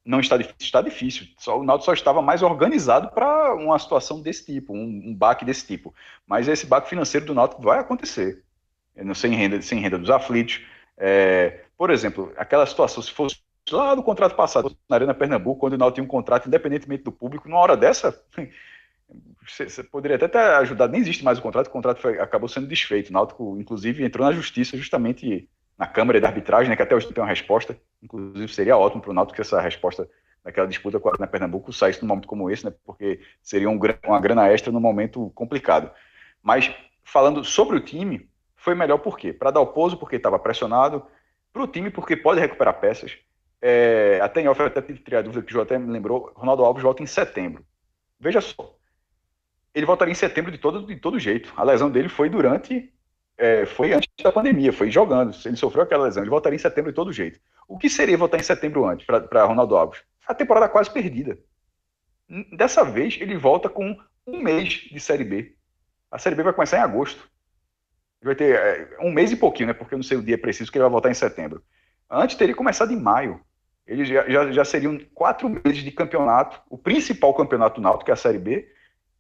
[0.05, 1.27] não está difícil, está difícil.
[1.39, 5.43] Só, o Náutico só estava mais organizado para uma situação desse tipo, um, um, baque
[5.43, 5.93] desse tipo.
[6.27, 8.43] Mas esse baque financeiro do Náutico vai acontecer.
[9.15, 10.61] Sem renda, sem renda dos aflitos.
[10.95, 13.37] É, por exemplo, aquela situação, se fosse
[13.71, 17.11] lá no contrato passado, na Arena Pernambuco, quando o Náutico tinha um contrato independentemente do
[17.11, 18.23] público, numa hora dessa,
[19.43, 22.67] você, poderia até ter ajudado, nem existe mais o contrato, o contrato foi, acabou sendo
[22.67, 23.09] desfeito.
[23.09, 27.05] O Náutico, inclusive, entrou na justiça justamente na Câmara de Arbitragem, né, que até hoje
[27.05, 27.77] não tem uma resposta.
[28.01, 30.09] Inclusive, seria ótimo para o Náutico que essa resposta
[30.43, 33.79] daquela disputa com a Arena Pernambuco saísse num momento como esse, né, porque seria um,
[34.05, 35.91] uma grana extra num momento complicado.
[36.41, 39.33] Mas, falando sobre o time, foi melhor por quê?
[39.33, 41.05] Para dar o pouso, porque estava pressionado,
[41.51, 43.17] para o time, porque pode recuperar peças,
[43.61, 46.63] é, até em off, até tive a dúvida que o João até me lembrou, Ronaldo
[46.63, 47.65] Alves volta em setembro.
[48.19, 48.75] Veja só,
[49.73, 51.51] ele voltaria em setembro de todo, de todo jeito.
[51.57, 52.93] A lesão dele foi durante,
[53.37, 55.35] é, foi antes da pandemia, foi jogando.
[55.45, 57.39] Ele sofreu aquela lesão, ele voltaria em setembro de todo jeito.
[57.67, 60.01] O que seria voltar em setembro antes para Ronaldo Alves?
[60.27, 61.37] A temporada quase perdida.
[62.55, 65.53] Dessa vez, ele volta com um mês de Série B.
[66.09, 67.29] A Série B vai começar em agosto.
[68.23, 69.73] Vai ter é, um mês e pouquinho, né?
[69.73, 71.61] Porque eu não sei o dia preciso que ele vai voltar em setembro.
[72.09, 73.39] Antes teria começado em maio.
[73.85, 78.15] Eles já, já, já, seriam quatro meses de campeonato, o principal campeonato náutico, que é
[78.15, 78.67] a Série B,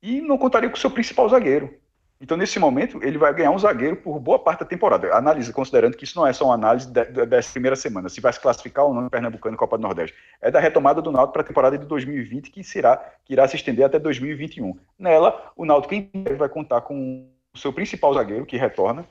[0.01, 1.71] e não contaria com o seu principal zagueiro.
[2.19, 5.13] Então, nesse momento, ele vai ganhar um zagueiro por boa parte da temporada.
[5.13, 8.39] Analise, considerando que isso não é só uma análise dessa primeira semana, se vai se
[8.39, 10.15] classificar ou não no Pernambucano e Copa do Nordeste.
[10.41, 13.57] É da retomada do Náutico para a temporada de 2020, que, será, que irá se
[13.57, 14.77] estender até 2021.
[14.97, 15.93] Nela, o Náutico
[16.37, 19.05] vai contar com o seu principal zagueiro, que retorna,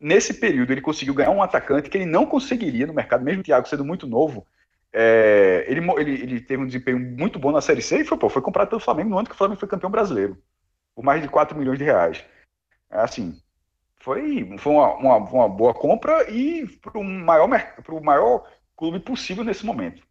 [0.00, 3.44] nesse período ele conseguiu ganhar um atacante que ele não conseguiria no mercado, mesmo o
[3.44, 4.46] Thiago sendo muito novo.
[4.90, 8.28] É, ele, ele, ele, teve um desempenho muito bom na Série C e foi, pô,
[8.30, 10.38] foi comprado pelo Flamengo no ano que o Flamengo foi campeão brasileiro,
[10.94, 12.24] por mais de 4 milhões de reais.
[12.90, 13.40] Assim,
[14.00, 17.48] foi, foi uma, uma, uma boa compra e para o maior,
[18.02, 18.44] maior
[18.76, 20.02] clube possível nesse momento.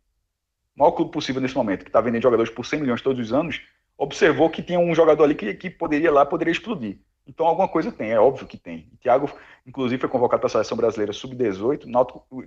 [0.75, 3.33] O maior clube possível nesse momento, que está vendendo jogadores por 100 milhões todos os
[3.33, 3.61] anos,
[3.97, 6.99] observou que tinha um jogador ali que, que poderia lá, poderia explodir.
[7.25, 8.89] Então alguma coisa tem, é óbvio que tem.
[8.93, 9.29] O Thiago,
[9.65, 11.85] inclusive, foi convocado para a seleção brasileira sub-18,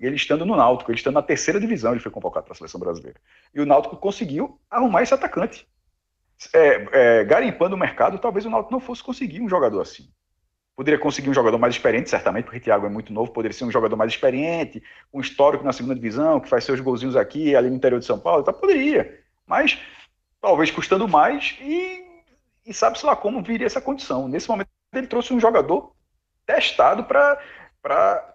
[0.00, 2.80] ele estando no Náutico, ele estando na terceira divisão, ele foi convocado para a seleção
[2.80, 3.20] brasileira.
[3.54, 5.68] E o Náutico conseguiu arrumar esse atacante.
[6.54, 10.08] É, é, garimpando o mercado, talvez o Náutico não fosse conseguir um jogador assim.
[10.80, 13.66] Poderia conseguir um jogador mais experiente, certamente, porque o Thiago é muito novo, poderia ser
[13.66, 17.68] um jogador mais experiente, com histórico na segunda divisão, que faz seus golzinhos aqui, ali
[17.68, 19.20] no interior de São Paulo, então poderia.
[19.46, 19.78] Mas
[20.40, 22.02] talvez custando mais e
[22.64, 24.26] e sabe-se lá como viria essa condição.
[24.26, 25.92] Nesse momento, ele trouxe um jogador
[26.46, 28.34] testado para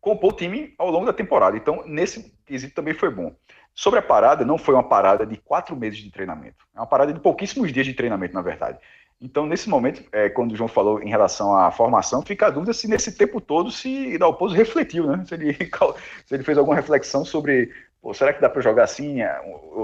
[0.00, 1.58] compor o time ao longo da temporada.
[1.58, 3.36] Então, nesse quesito também foi bom.
[3.74, 6.64] Sobre a parada, não foi uma parada de quatro meses de treinamento.
[6.74, 8.78] É uma parada de pouquíssimos dias de treinamento, na verdade.
[9.20, 12.74] Então, nesse momento, é, quando o João falou em relação à formação, fica a dúvida
[12.74, 15.24] se nesse tempo todo se Dalpozo refletiu, né?
[15.26, 15.54] Se ele,
[16.26, 19.18] se ele fez alguma reflexão sobre pô, será que dá para jogar assim,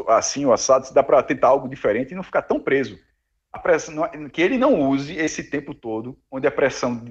[0.08, 2.98] assim ou assado, se dá para tentar algo diferente e não ficar tão preso
[3.58, 7.04] pressão, que ele não use esse tempo todo, onde a pressão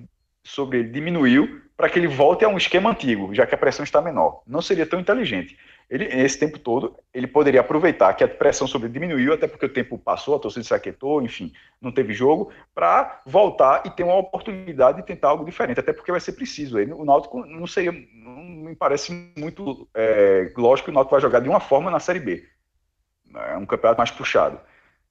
[0.44, 3.84] sobre ele diminuiu, para que ele volte a um esquema antigo, já que a pressão
[3.84, 4.42] está menor.
[4.46, 5.58] Não seria tão inteligente.
[5.92, 9.66] Ele, esse tempo todo, ele poderia aproveitar que a pressão sobre ele diminuiu, até porque
[9.66, 11.52] o tempo passou, a torcida se aquietou, enfim,
[11.82, 16.10] não teve jogo, para voltar e ter uma oportunidade de tentar algo diferente, até porque
[16.10, 16.80] vai ser preciso.
[16.80, 17.66] Ele, o Náutico não
[18.14, 22.00] não me parece muito é, lógico que o Náutico vai jogar de uma forma na
[22.00, 22.48] Série B.
[23.36, 24.62] É um campeonato mais puxado.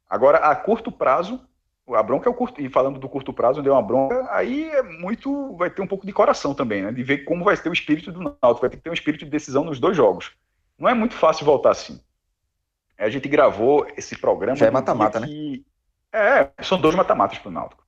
[0.08, 1.46] Agora, a curto prazo,
[1.88, 4.82] a bronca é o curto, e falando do curto prazo, deu uma bronca, aí é
[4.82, 6.90] muito, vai ter um pouco de coração também, né?
[6.90, 9.26] De ver como vai ter o espírito do Náutico, vai ter que ter um espírito
[9.26, 10.32] de decisão nos dois jogos.
[10.80, 12.00] Não é muito fácil voltar assim.
[12.98, 14.56] A gente gravou esse programa.
[14.56, 15.28] Já é mata-mata, né?
[16.10, 17.84] É, são dois mata-matas para o Náutico.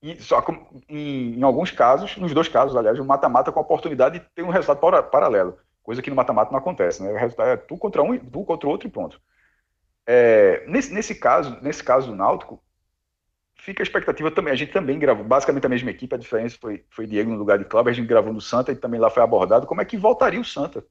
[0.00, 0.52] E só que
[0.88, 4.42] em, em, alguns casos, nos dois casos, aliás, o mata-mata com a oportunidade de ter
[4.42, 5.58] um resultado para, paralelo.
[5.82, 7.12] Coisa que no mata-mata não acontece, né?
[7.12, 9.20] O resultado é tu contra um, tu contra o outro e pronto.
[10.06, 12.62] É, nesse, nesse, caso, nesse caso do Náutico,
[13.56, 14.52] fica a expectativa também.
[14.52, 17.58] A gente também gravou, basicamente a mesma equipe, a diferença foi, foi Diego no lugar
[17.58, 19.98] de Cláudio, a gente gravou no Santa e também lá foi abordado como é que
[19.98, 20.84] voltaria o Santa.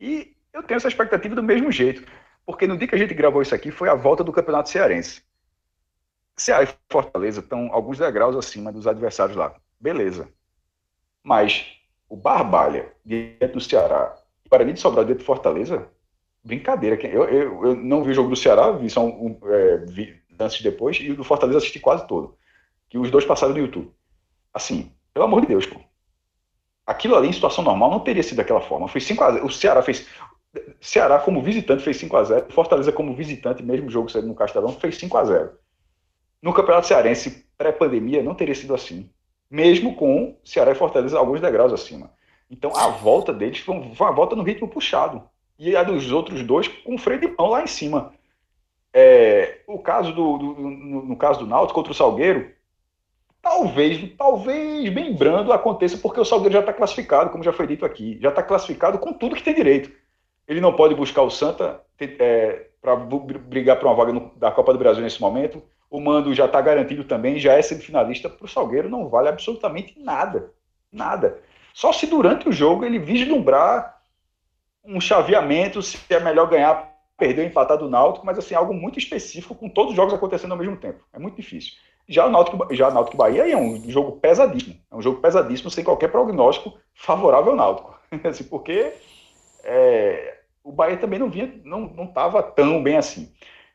[0.00, 2.04] E eu tenho essa expectativa do mesmo jeito,
[2.44, 5.22] porque no dia que a gente gravou isso aqui foi a volta do Campeonato Cearense.
[6.36, 9.54] Ceará e Fortaleza estão alguns degraus acima dos adversários lá.
[9.78, 10.28] Beleza.
[11.22, 11.66] Mas
[12.08, 14.16] o Barbalha, diante do Ceará,
[14.48, 15.88] para mim de Sobral dentro de Fortaleza,
[16.44, 17.00] brincadeira.
[17.06, 20.60] Eu, eu, eu, não vi o jogo do Ceará, vi só um, é, vi antes
[20.60, 22.36] depois, e o do Fortaleza assisti quase todo.
[22.88, 23.92] Que os dois passaram no YouTube.
[24.52, 25.80] Assim, pelo amor de Deus, pô.
[26.86, 28.88] Aquilo ali em situação normal não teria sido daquela forma.
[28.88, 30.06] Foi 5 a 0 O Ceará fez.
[30.80, 34.72] Ceará, como visitante, fez 5 a 0 Fortaleza, como visitante, mesmo jogo saindo no Castelão,
[34.72, 35.50] fez 5 a 0
[36.42, 39.08] No Campeonato Cearense, pré-pandemia, não teria sido assim.
[39.50, 42.10] Mesmo com Ceará e Fortaleza alguns degraus acima.
[42.50, 45.22] Então, a volta deles foi uma volta no ritmo puxado.
[45.58, 48.12] e a dos outros dois com freio de mão lá em cima.
[48.92, 52.52] É, o caso do, do no, no, caso do Náutico contra o Salgueiro,
[53.40, 57.86] talvez, talvez bem brando aconteça porque o Salgueiro já está classificado, como já foi dito
[57.86, 59.90] aqui, já está classificado com tudo que tem direito.
[60.46, 64.72] Ele não pode buscar o Santa é, para brigar por uma vaga no, da Copa
[64.72, 65.62] do Brasil nesse momento.
[65.90, 68.28] O mando já está garantido também, já é semifinalista.
[68.28, 70.52] Para o Salgueiro não vale absolutamente nada.
[70.90, 71.38] Nada.
[71.72, 74.00] Só se durante o jogo ele vislumbrar
[74.84, 78.98] um chaveamento, se é melhor ganhar, perder ou empatar do Náutico, mas assim, algo muito
[78.98, 81.04] específico, com todos os jogos acontecendo ao mesmo tempo.
[81.12, 81.72] É muito difícil.
[82.08, 84.76] Já o Náutico, já o Náutico Bahia é um jogo pesadíssimo.
[84.90, 87.98] É um jogo pesadíssimo, sem qualquer prognóstico favorável ao Náutico.
[88.24, 88.92] assim, porque
[89.64, 93.32] é, o Bahia também não vinha, não estava tão bem assim.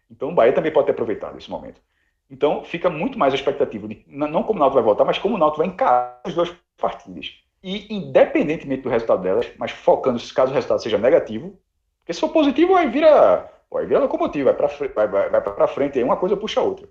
[0.09, 1.81] Então o Bahia também pode ter aproveitado esse momento.
[2.29, 5.35] Então fica muito mais a expectativa de não como o Náutico vai voltar, mas como
[5.35, 7.33] o Náutico vai encarar as duas partidas.
[7.63, 11.59] E independentemente do resultado delas, mas focando se caso o resultado seja negativo,
[11.99, 16.03] porque se for positivo aí vira, aí vira locomotiva, vai para vai, vai, frente, aí
[16.03, 16.87] uma coisa puxa a outra.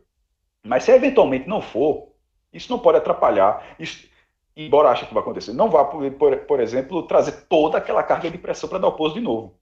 [0.65, 2.13] Mas se eventualmente não for,
[2.53, 3.65] isso não pode atrapalhar.
[3.79, 4.09] Isso,
[4.57, 6.11] embora ache que vai acontecer, não vá, por,
[6.47, 9.55] por, exemplo, trazer toda aquela carga de pressão para dar o pouso de novo.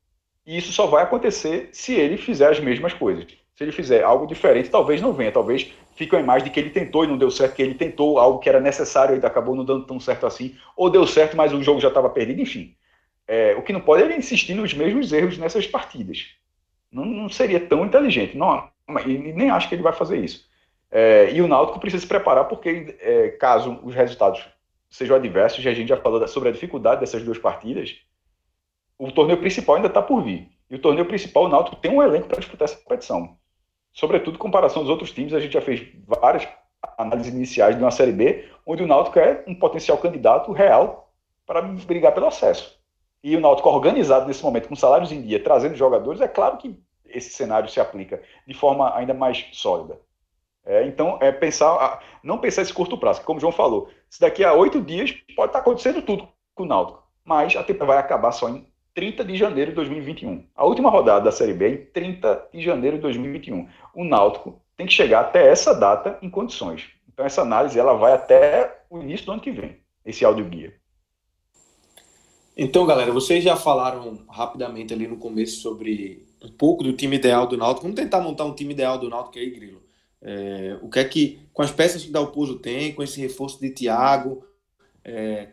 [0.46, 3.26] E isso só vai acontecer se ele fizer as mesmas coisas.
[3.54, 5.32] Se ele fizer algo diferente, talvez não venha.
[5.32, 8.18] Talvez fique a imagem de que ele tentou e não deu certo, que ele tentou
[8.18, 10.56] algo que era necessário e acabou não dando tão certo assim.
[10.76, 12.42] Ou deu certo, mas o jogo já estava perdido.
[12.42, 12.74] Enfim,
[13.26, 16.26] é, o que não pode é ele insistir nos mesmos erros nessas partidas.
[16.90, 18.36] Não, não seria tão inteligente.
[18.36, 20.46] Não, nem acho que ele vai fazer isso.
[20.90, 24.44] É, e o Náutico precisa se preparar porque, é, caso os resultados
[24.94, 27.96] sejam adversos, e a gente já falou sobre a dificuldade dessas duas partidas,
[28.96, 30.48] o torneio principal ainda está por vir.
[30.70, 33.36] E o torneio principal, o Náutico tem um elenco para disputar essa competição.
[33.92, 36.46] Sobretudo em comparação aos outros times, a gente já fez várias
[36.96, 41.12] análises iniciais de uma Série B, onde o Náutico é um potencial candidato real
[41.44, 42.78] para brigar pelo acesso.
[43.22, 46.78] E o Náutico organizado nesse momento, com salários em dia, trazendo jogadores, é claro que
[47.04, 49.98] esse cenário se aplica de forma ainda mais sólida.
[50.66, 54.44] É, então, é pensar, não pensar esse curto prazo, como o João falou, se daqui
[54.44, 58.30] a oito dias pode estar acontecendo tudo com o Náutico, mas a temporada vai acabar
[58.30, 60.46] só em 30 de janeiro de 2021.
[60.54, 63.68] A última rodada da Série B é em 30 de janeiro de 2021.
[63.92, 66.92] O Náutico tem que chegar até essa data em condições.
[67.12, 70.76] Então essa análise ela vai até o início do ano que vem, esse áudio guia.
[72.56, 77.48] Então, galera, vocês já falaram rapidamente ali no começo sobre um pouco do time ideal
[77.48, 77.82] do Náutico.
[77.82, 79.82] Vamos tentar montar um time ideal do Náutico aí, Grilo.
[80.26, 83.68] É, o que é que, com as peças que Dalpozo tem, com esse reforço de
[83.68, 84.42] Thiago,
[85.04, 85.48] é,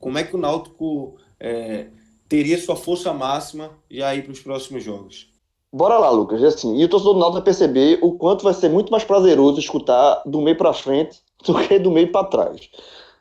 [0.00, 1.86] como é que o Náutico é,
[2.28, 5.30] teria sua força máxima já aí para os próximos jogos.
[5.72, 6.42] Bora lá, Lucas.
[6.42, 9.60] Assim, e o torcedor do Náutico vai perceber o quanto vai ser muito mais prazeroso
[9.60, 12.68] escutar do meio para frente do que do meio para trás.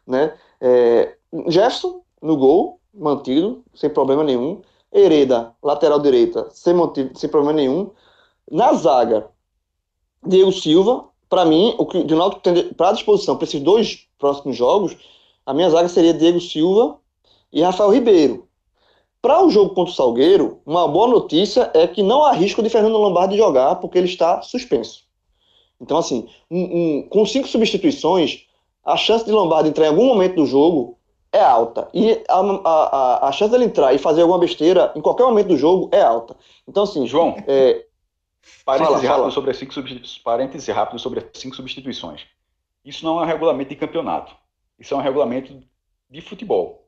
[0.08, 0.34] Né?
[0.60, 1.16] É,
[1.48, 4.62] Jefferson no gol, mantido, sem problema nenhum.
[4.92, 6.74] Hereda, lateral direita, sem,
[7.14, 7.92] sem problema nenhum.
[8.52, 9.30] Na zaga,
[10.26, 11.06] Diego Silva.
[11.30, 14.98] Para mim, o que o Náutico tem para disposição para esses dois próximos jogos,
[15.46, 16.98] a minha zaga seria Diego Silva
[17.54, 18.48] e Rafael Ribeiro.
[19.22, 22.70] Para o jogo contra o Salgueiro, uma boa notícia é que não há risco de
[22.70, 25.04] Fernando Lombardi jogar, porque ele está suspenso.
[25.82, 28.46] Então, assim, um, um, com cinco substituições,
[28.84, 30.98] a chance de Lombardi entrar em algum momento do jogo
[31.32, 31.90] é alta.
[31.94, 35.58] E a, a, a, chance dele entrar e fazer alguma besteira em qualquer momento do
[35.58, 36.36] jogo é alta.
[36.68, 37.06] Então, assim.
[37.06, 37.86] João, é,
[38.66, 39.32] parêntese, fala, rápido fala.
[39.32, 39.74] Sobre as cinco
[40.24, 42.26] parêntese rápido sobre as cinco substituições.
[42.84, 44.36] Isso não é um regulamento de campeonato.
[44.80, 45.62] Isso é um regulamento
[46.10, 46.88] de futebol.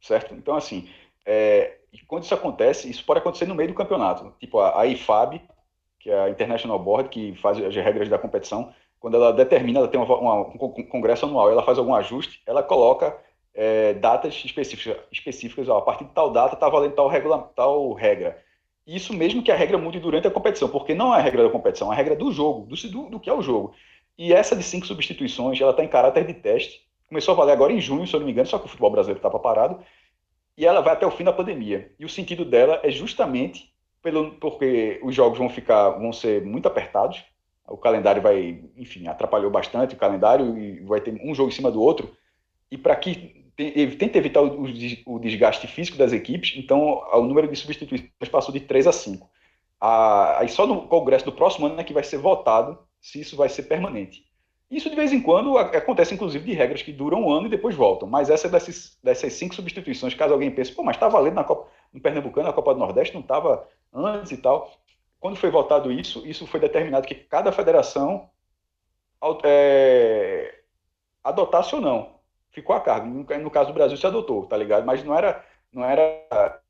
[0.00, 0.34] Certo?
[0.34, 0.88] Então, assim,
[1.26, 4.32] é, quando isso acontece, isso pode acontecer no meio do campeonato.
[4.38, 5.40] Tipo a, a IFAB,
[5.98, 9.88] que é a International Board, que faz as regras da competição, quando ela determina, ela
[9.88, 13.16] tem uma, uma, um congresso anual, ela faz algum ajuste, ela coloca
[13.54, 17.92] é, datas específicas, específicas ó, a partir de tal data está valendo tal, regula, tal
[17.94, 18.42] regra.
[18.86, 21.50] Isso mesmo que a regra mude durante a competição, porque não é a regra da
[21.50, 23.74] competição, é a regra do jogo, do, do, que é o jogo.
[24.18, 26.80] E essa de cinco substituições, ela está em caráter de teste.
[27.08, 28.90] Começou a valer agora em junho, se eu não me engano, só que o futebol
[28.90, 29.82] brasileiro estava parado
[30.60, 31.90] e ela vai até o fim da pandemia.
[31.98, 33.72] E o sentido dela é justamente
[34.02, 37.24] pelo, porque os jogos vão ficar, vão ser muito apertados.
[37.66, 41.70] O calendário vai, enfim, atrapalhou bastante o calendário e vai ter um jogo em cima
[41.70, 42.14] do outro.
[42.70, 43.39] E para que
[43.98, 48.86] tenta evitar o, desgaste físico das equipes, então o número de substituições passou de 3
[48.86, 49.28] a 5.
[49.80, 53.48] aí só no congresso do próximo ano é que vai ser votado se isso vai
[53.48, 54.24] ser permanente.
[54.70, 57.74] Isso de vez em quando acontece, inclusive, de regras que duram um ano e depois
[57.74, 58.08] voltam.
[58.08, 61.68] Mas essa dessas, dessas cinco substituições, caso alguém pense, pô, mas está valendo na Copa,
[61.92, 64.70] no Pernambucano, na Copa do Nordeste, não estava antes e tal.
[65.18, 68.30] Quando foi votado isso, isso foi determinado que cada federação
[69.42, 70.60] é,
[71.24, 72.19] adotasse ou não.
[72.50, 73.06] Ficou a cargo.
[73.06, 74.84] No, caso do Brasil se adotou, tá ligado?
[74.84, 76.60] Mas não era, não era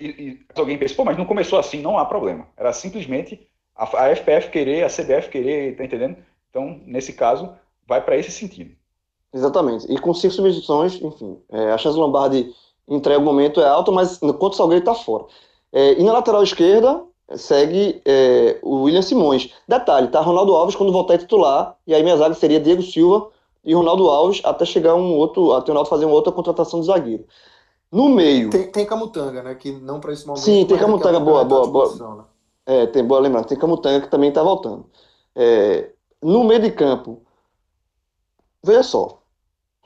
[0.00, 2.46] e, e alguém pensa, pô, mas não começou assim, não há problema.
[2.56, 6.16] Era simplesmente a, a FPF querer, a CBF querer, tá entendendo?
[6.50, 7.52] Então, nesse caso,
[7.86, 8.74] vai para esse sentido.
[9.32, 9.90] Exatamente.
[9.92, 12.54] E com cinco substituições, enfim, é, a chance do Lombardi
[12.88, 15.24] entrega o momento é alta, mas enquanto o Salgueiro está fora.
[15.72, 17.02] É, e na lateral esquerda,
[17.34, 19.52] segue é, o William Simões.
[19.68, 20.20] Detalhe, tá?
[20.20, 23.30] Ronaldo Alves quando voltar a titular, e aí minha zaga seria Diego Silva
[23.66, 26.86] e Ronaldo Alves até chegar um outro, até o Ronaldo fazer uma outra contratação de
[26.86, 27.26] zagueiro.
[27.90, 28.48] No meio.
[28.48, 29.54] Tem, tem Camutanga, né?
[29.56, 30.44] Que não para esse momento.
[30.44, 32.14] Sim, tem Camutanga, boa, boa, boa.
[32.14, 32.24] Né?
[32.64, 33.48] É, tem boa lembrança.
[33.48, 34.86] Tem Camutanga que também tá voltando.
[35.34, 35.90] É,
[36.22, 37.22] no meio de campo,
[38.62, 39.20] veja só,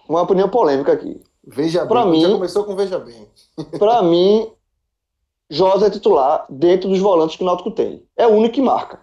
[0.07, 1.20] uma opinião polêmica aqui.
[1.43, 3.26] Veja pra bem, mim, já começou com veja bem.
[3.78, 4.53] Para mim,
[5.49, 8.07] Josa é titular dentro dos volantes que o Náutico tem.
[8.14, 9.01] É o único que marca.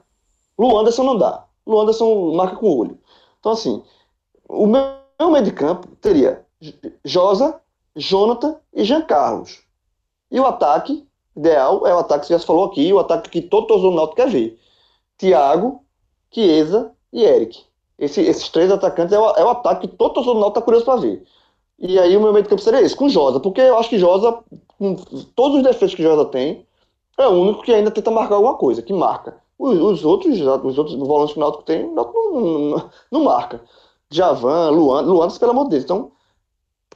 [0.57, 1.45] Lu Anderson não dá.
[1.65, 2.99] Lu Anderson marca com o olho.
[3.39, 3.83] Então, assim,
[4.47, 6.45] o meu, meio de campo teria
[7.03, 7.59] Josa,
[7.95, 9.61] Jonathan e Jean Carlos.
[10.31, 13.67] E o ataque ideal é o ataque que já falou aqui, o ataque que todo
[13.67, 14.59] torcedor do Náutico quer ver.
[15.17, 15.83] Thiago,
[16.31, 17.63] Chiesa e Eric.
[17.97, 20.65] Esse, esses três atacantes é o, é o ataque que todo torcedor do Náutico está
[20.65, 21.23] curioso para ver.
[21.79, 23.99] E aí o meu meio de campo seria esse, com Josa, porque eu acho que
[23.99, 24.39] Josa,
[24.79, 24.95] com
[25.35, 26.65] todos os defeitos que Josa tem,
[27.17, 29.37] é o único que ainda tenta marcar alguma coisa, que marca.
[29.59, 33.61] Os, os outros, os outros volantes que o Náutico tem, não, não, não marca.
[34.09, 35.83] Javan, Luan, Luan, pelo amor de Deus.
[35.83, 36.11] Então,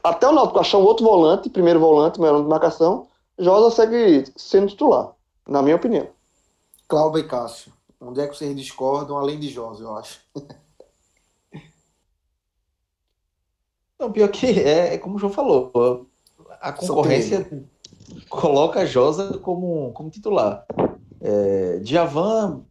[0.04, 3.08] até o Náutico achar um outro volante, primeiro volante, melhor de marcação,
[3.38, 5.14] Josa segue sendo titular,
[5.48, 6.08] na minha opinião.
[6.88, 10.20] Cláudio e Cássio, onde é que vocês discordam, além de Josa, eu acho?
[14.00, 16.08] Não, pior que é, é como o João falou,
[16.60, 17.48] a concorrência
[18.30, 20.66] coloca Josa como, como titular.
[21.20, 22.66] É, Djavan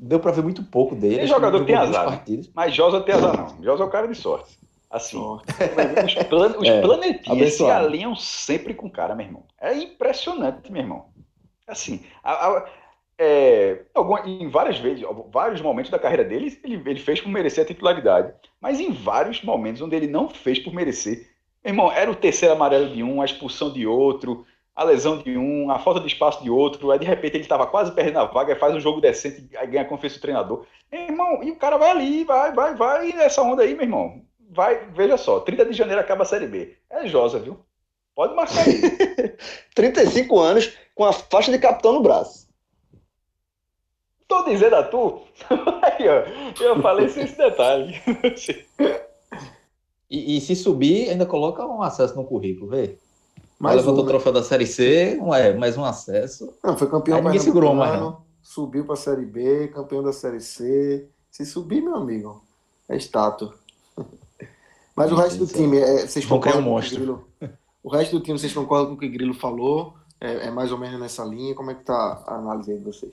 [0.00, 1.18] deu para ver muito pouco dele.
[1.18, 2.50] Tem jogador que tem azar, partidas.
[2.54, 3.62] mas Josa tem azar não.
[3.62, 4.58] Josa é o cara de sorte.
[4.88, 5.18] Assim,
[6.04, 9.44] os, plan, os é, planetinhas se alinham sempre com o cara, meu irmão.
[9.60, 11.04] É impressionante, meu irmão.
[11.68, 12.68] Assim, a, a,
[13.16, 13.82] é,
[14.24, 18.32] em várias vezes, vários momentos da carreira dele, ele, ele fez por merecer a titularidade.
[18.60, 21.30] Mas em vários momentos onde ele não fez por merecer,
[21.62, 24.44] meu irmão, era o terceiro amarelo de um, a expulsão de outro,
[24.74, 27.66] a lesão de um, a falta de espaço de outro, aí de repente ele estava
[27.66, 30.66] quase perdendo a vaga, faz um jogo decente, aí ganha a confiança do treinador.
[30.90, 34.22] Meu irmão, e o cara vai ali, vai, vai, vai, nessa onda aí, meu irmão.
[34.50, 36.76] Vai, veja só, 30 de janeiro acaba a Série B.
[36.90, 37.64] É Josa, viu?
[38.14, 38.80] Pode marcar aí.
[39.74, 42.48] 35 anos com a faixa de capitão no braço.
[44.30, 45.22] Tô dizendo a tu?
[45.82, 48.00] Aí, ó, eu falei sem esse detalhe.
[50.08, 52.96] e, e, se subir, ainda coloca um acesso no currículo, vê?
[53.60, 56.50] Mas levantou um, o troféu da Série C, um, é, mais um acesso.
[56.64, 58.22] Não, foi campeão Aí ninguém segurou mais, não.
[58.40, 61.06] Subiu para a Série B, campeão da Série C.
[61.30, 62.42] Se subir, meu amigo,
[62.88, 63.54] é estátua.
[64.96, 66.96] Mas o resto do time, é, vocês concordam um monstro.
[66.96, 67.06] com o
[67.38, 67.58] Grilo?
[67.82, 69.94] O resto do time, vocês concordam com o que o Grilo falou?
[70.18, 71.54] É, é mais ou menos nessa linha?
[71.54, 73.12] Como é que tá a análise aí de vocês?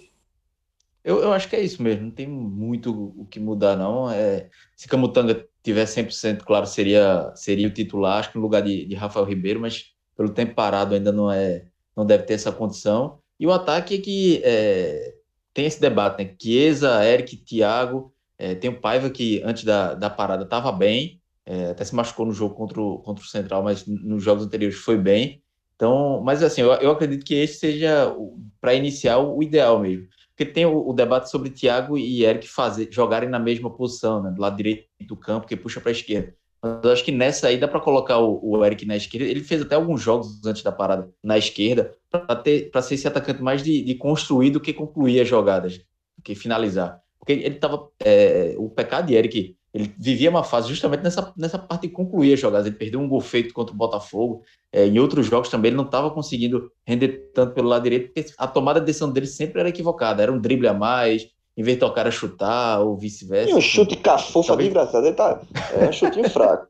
[1.04, 4.10] Eu, eu acho que é isso mesmo, não tem muito o que mudar, não.
[4.10, 8.86] É, se Camutanga tiver 100%, claro, seria, seria o titular, acho que no lugar de,
[8.86, 11.66] de Rafael Ribeiro, mas pelo tempo parado ainda não é
[11.96, 13.20] não deve ter essa condição.
[13.40, 15.16] E o ataque é que é,
[15.54, 16.36] tem esse debate, né?
[16.40, 21.72] Chiesa, Eric, Thiago, é, tem o Paiva que antes da, da parada estava bem, é,
[21.72, 24.98] até se machucou no jogo contra o, contra o Central, mas nos jogos anteriores foi
[24.98, 25.42] bem.
[25.76, 28.16] Então, mas assim, eu, eu acredito que esse seja,
[28.60, 30.08] para iniciar, o ideal mesmo.
[30.36, 34.32] Porque tem o, o, debate sobre Thiago e Eric fazer, jogarem na mesma posição, né,
[34.32, 36.36] do lado direito do campo, que puxa para a esquerda.
[36.84, 39.28] Eu acho que nessa aí dá para colocar o, o, Eric na esquerda.
[39.28, 43.64] Ele fez até alguns jogos antes da parada na esquerda, para ser esse atacante mais
[43.64, 47.00] de, de, construir do que concluir as jogadas, do que finalizar.
[47.20, 47.88] Porque ele estava.
[48.04, 52.34] É, o pecado de Eric ele vivia uma fase justamente nessa, nessa parte de concluir
[52.34, 52.66] as jogadas.
[52.66, 54.42] Ele perdeu um gol feito contra o Botafogo.
[54.72, 58.34] É, em outros jogos também ele não estava conseguindo render tanto pelo lado direito, porque
[58.38, 60.24] a tomada de decisão dele sempre era equivocada.
[60.24, 61.28] Era um drible a mais,
[61.58, 63.50] em vez de tocar a chutar, ou vice-versa.
[63.50, 64.70] E um chute cafofa talvez...
[64.70, 65.08] desgraçado.
[65.08, 65.42] Ele tá,
[65.74, 66.68] é um chutinho fraco.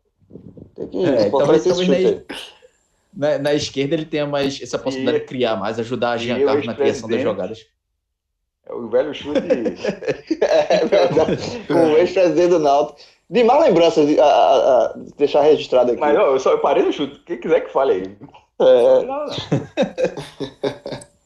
[0.73, 2.23] Tem que é, talvez, talvez
[3.13, 6.17] na, na, na, esquerda ele tenha mais essa possibilidade e, de criar mais, ajudar a
[6.17, 7.65] Giancarlo na criação das jogadas.
[8.65, 9.39] É o velho chute.
[10.41, 11.65] é verdade.
[11.67, 12.99] Com o ex-presidente do Náutico.
[13.29, 15.99] De má lembrança, de, a, a, a, deixar registrado aqui.
[15.99, 17.19] Mas eu, só, eu parei no chute.
[17.25, 18.17] Quem quiser que fale aí.
[18.59, 19.05] É.
[19.05, 19.27] Não, não.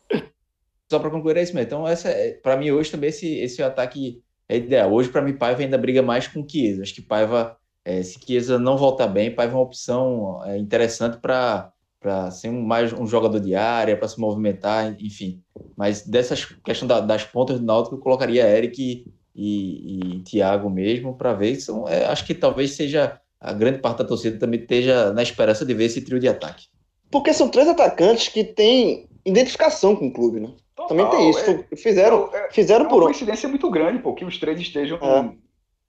[0.92, 1.68] só para concluir é isso mesmo.
[1.68, 4.92] Então, essa, é, para mim, hoje também esse, esse ataque é ideal.
[4.92, 6.82] Hoje, para mim, Paiva ainda briga mais com Chiesa.
[6.82, 11.18] Acho que Paiva, é, se Chiesa não voltar bem, Paiva é uma opção é, interessante
[11.18, 11.72] para
[12.02, 15.40] para ser um, mais um jogador de área, para se movimentar, enfim.
[15.78, 21.16] Mas dessas questão da, das pontas do Náutico, eu colocaria Eric e, e, Thiago mesmo
[21.16, 21.58] para ver.
[21.58, 25.64] São, é, acho que talvez seja a grande parte da torcida também esteja na esperança
[25.64, 26.66] de ver esse trio de ataque.
[27.12, 30.50] Porque são três atacantes que têm identificação com o clube, né?
[30.82, 31.66] Total, Também tem isso.
[31.72, 35.00] É, fizeram, é, fizeram é por uma coincidência muito grande, pô, que os três estejam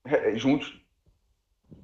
[0.06, 0.36] é.
[0.36, 0.72] juntos.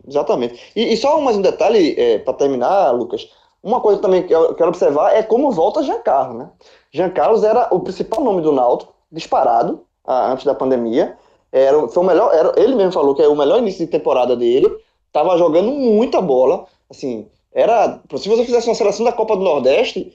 [0.07, 0.73] Exatamente.
[0.75, 3.31] E, e, só mais um detalhe é, para terminar, Lucas.
[3.63, 6.51] Uma coisa também que eu quero observar é como volta Giancarlo, né?
[6.93, 11.17] Giancarlo era o principal nome do Náutico, disparado, antes da pandemia.
[11.51, 14.37] Era, foi o melhor, era, ele mesmo falou que é o melhor início de temporada
[14.37, 14.71] dele.
[15.13, 16.67] Tava jogando muita bola.
[16.89, 18.01] Assim, era.
[18.17, 20.15] Se você fizesse uma seleção da Copa do Nordeste,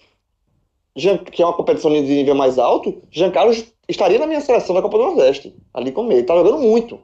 [1.32, 4.82] que é uma competição de nível mais alto, Jean Carlos estaria na minha seleção da
[4.82, 6.24] Copa do Nordeste, ali com ele.
[6.24, 7.00] Tá jogando muito.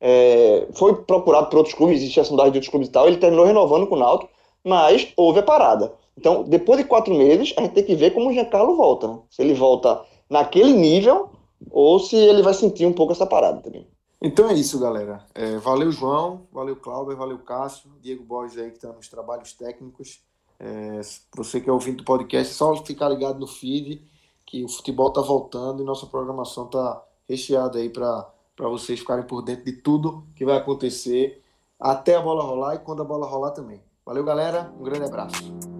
[0.00, 3.06] É, foi procurado por outros clubes, existe a sondagem de outros clubes e tal.
[3.06, 4.30] Ele terminou renovando com o Náutico,
[4.64, 5.92] mas houve a parada.
[6.16, 9.06] Então, depois de quatro meses, a gente tem que ver como o Giancarlo volta.
[9.06, 9.18] Né?
[9.30, 11.30] Se ele volta naquele nível
[11.70, 13.86] ou se ele vai sentir um pouco essa parada também.
[14.20, 15.24] Então é isso, galera.
[15.34, 16.46] É, valeu, João.
[16.50, 17.16] Valeu, Cláudio.
[17.16, 17.90] Valeu, Cássio.
[18.00, 20.20] Diego Borges aí que está nos trabalhos técnicos.
[20.58, 21.00] É,
[21.36, 24.02] você que é ouvinte do podcast, só ficar ligado no feed
[24.44, 29.42] que o futebol está voltando e nossa programação está recheada aí para vocês ficarem por
[29.42, 31.42] dentro de tudo que vai acontecer
[31.78, 33.82] até a bola rolar e quando a bola rolar também.
[34.04, 34.72] Valeu, galera.
[34.78, 35.75] Um grande abraço.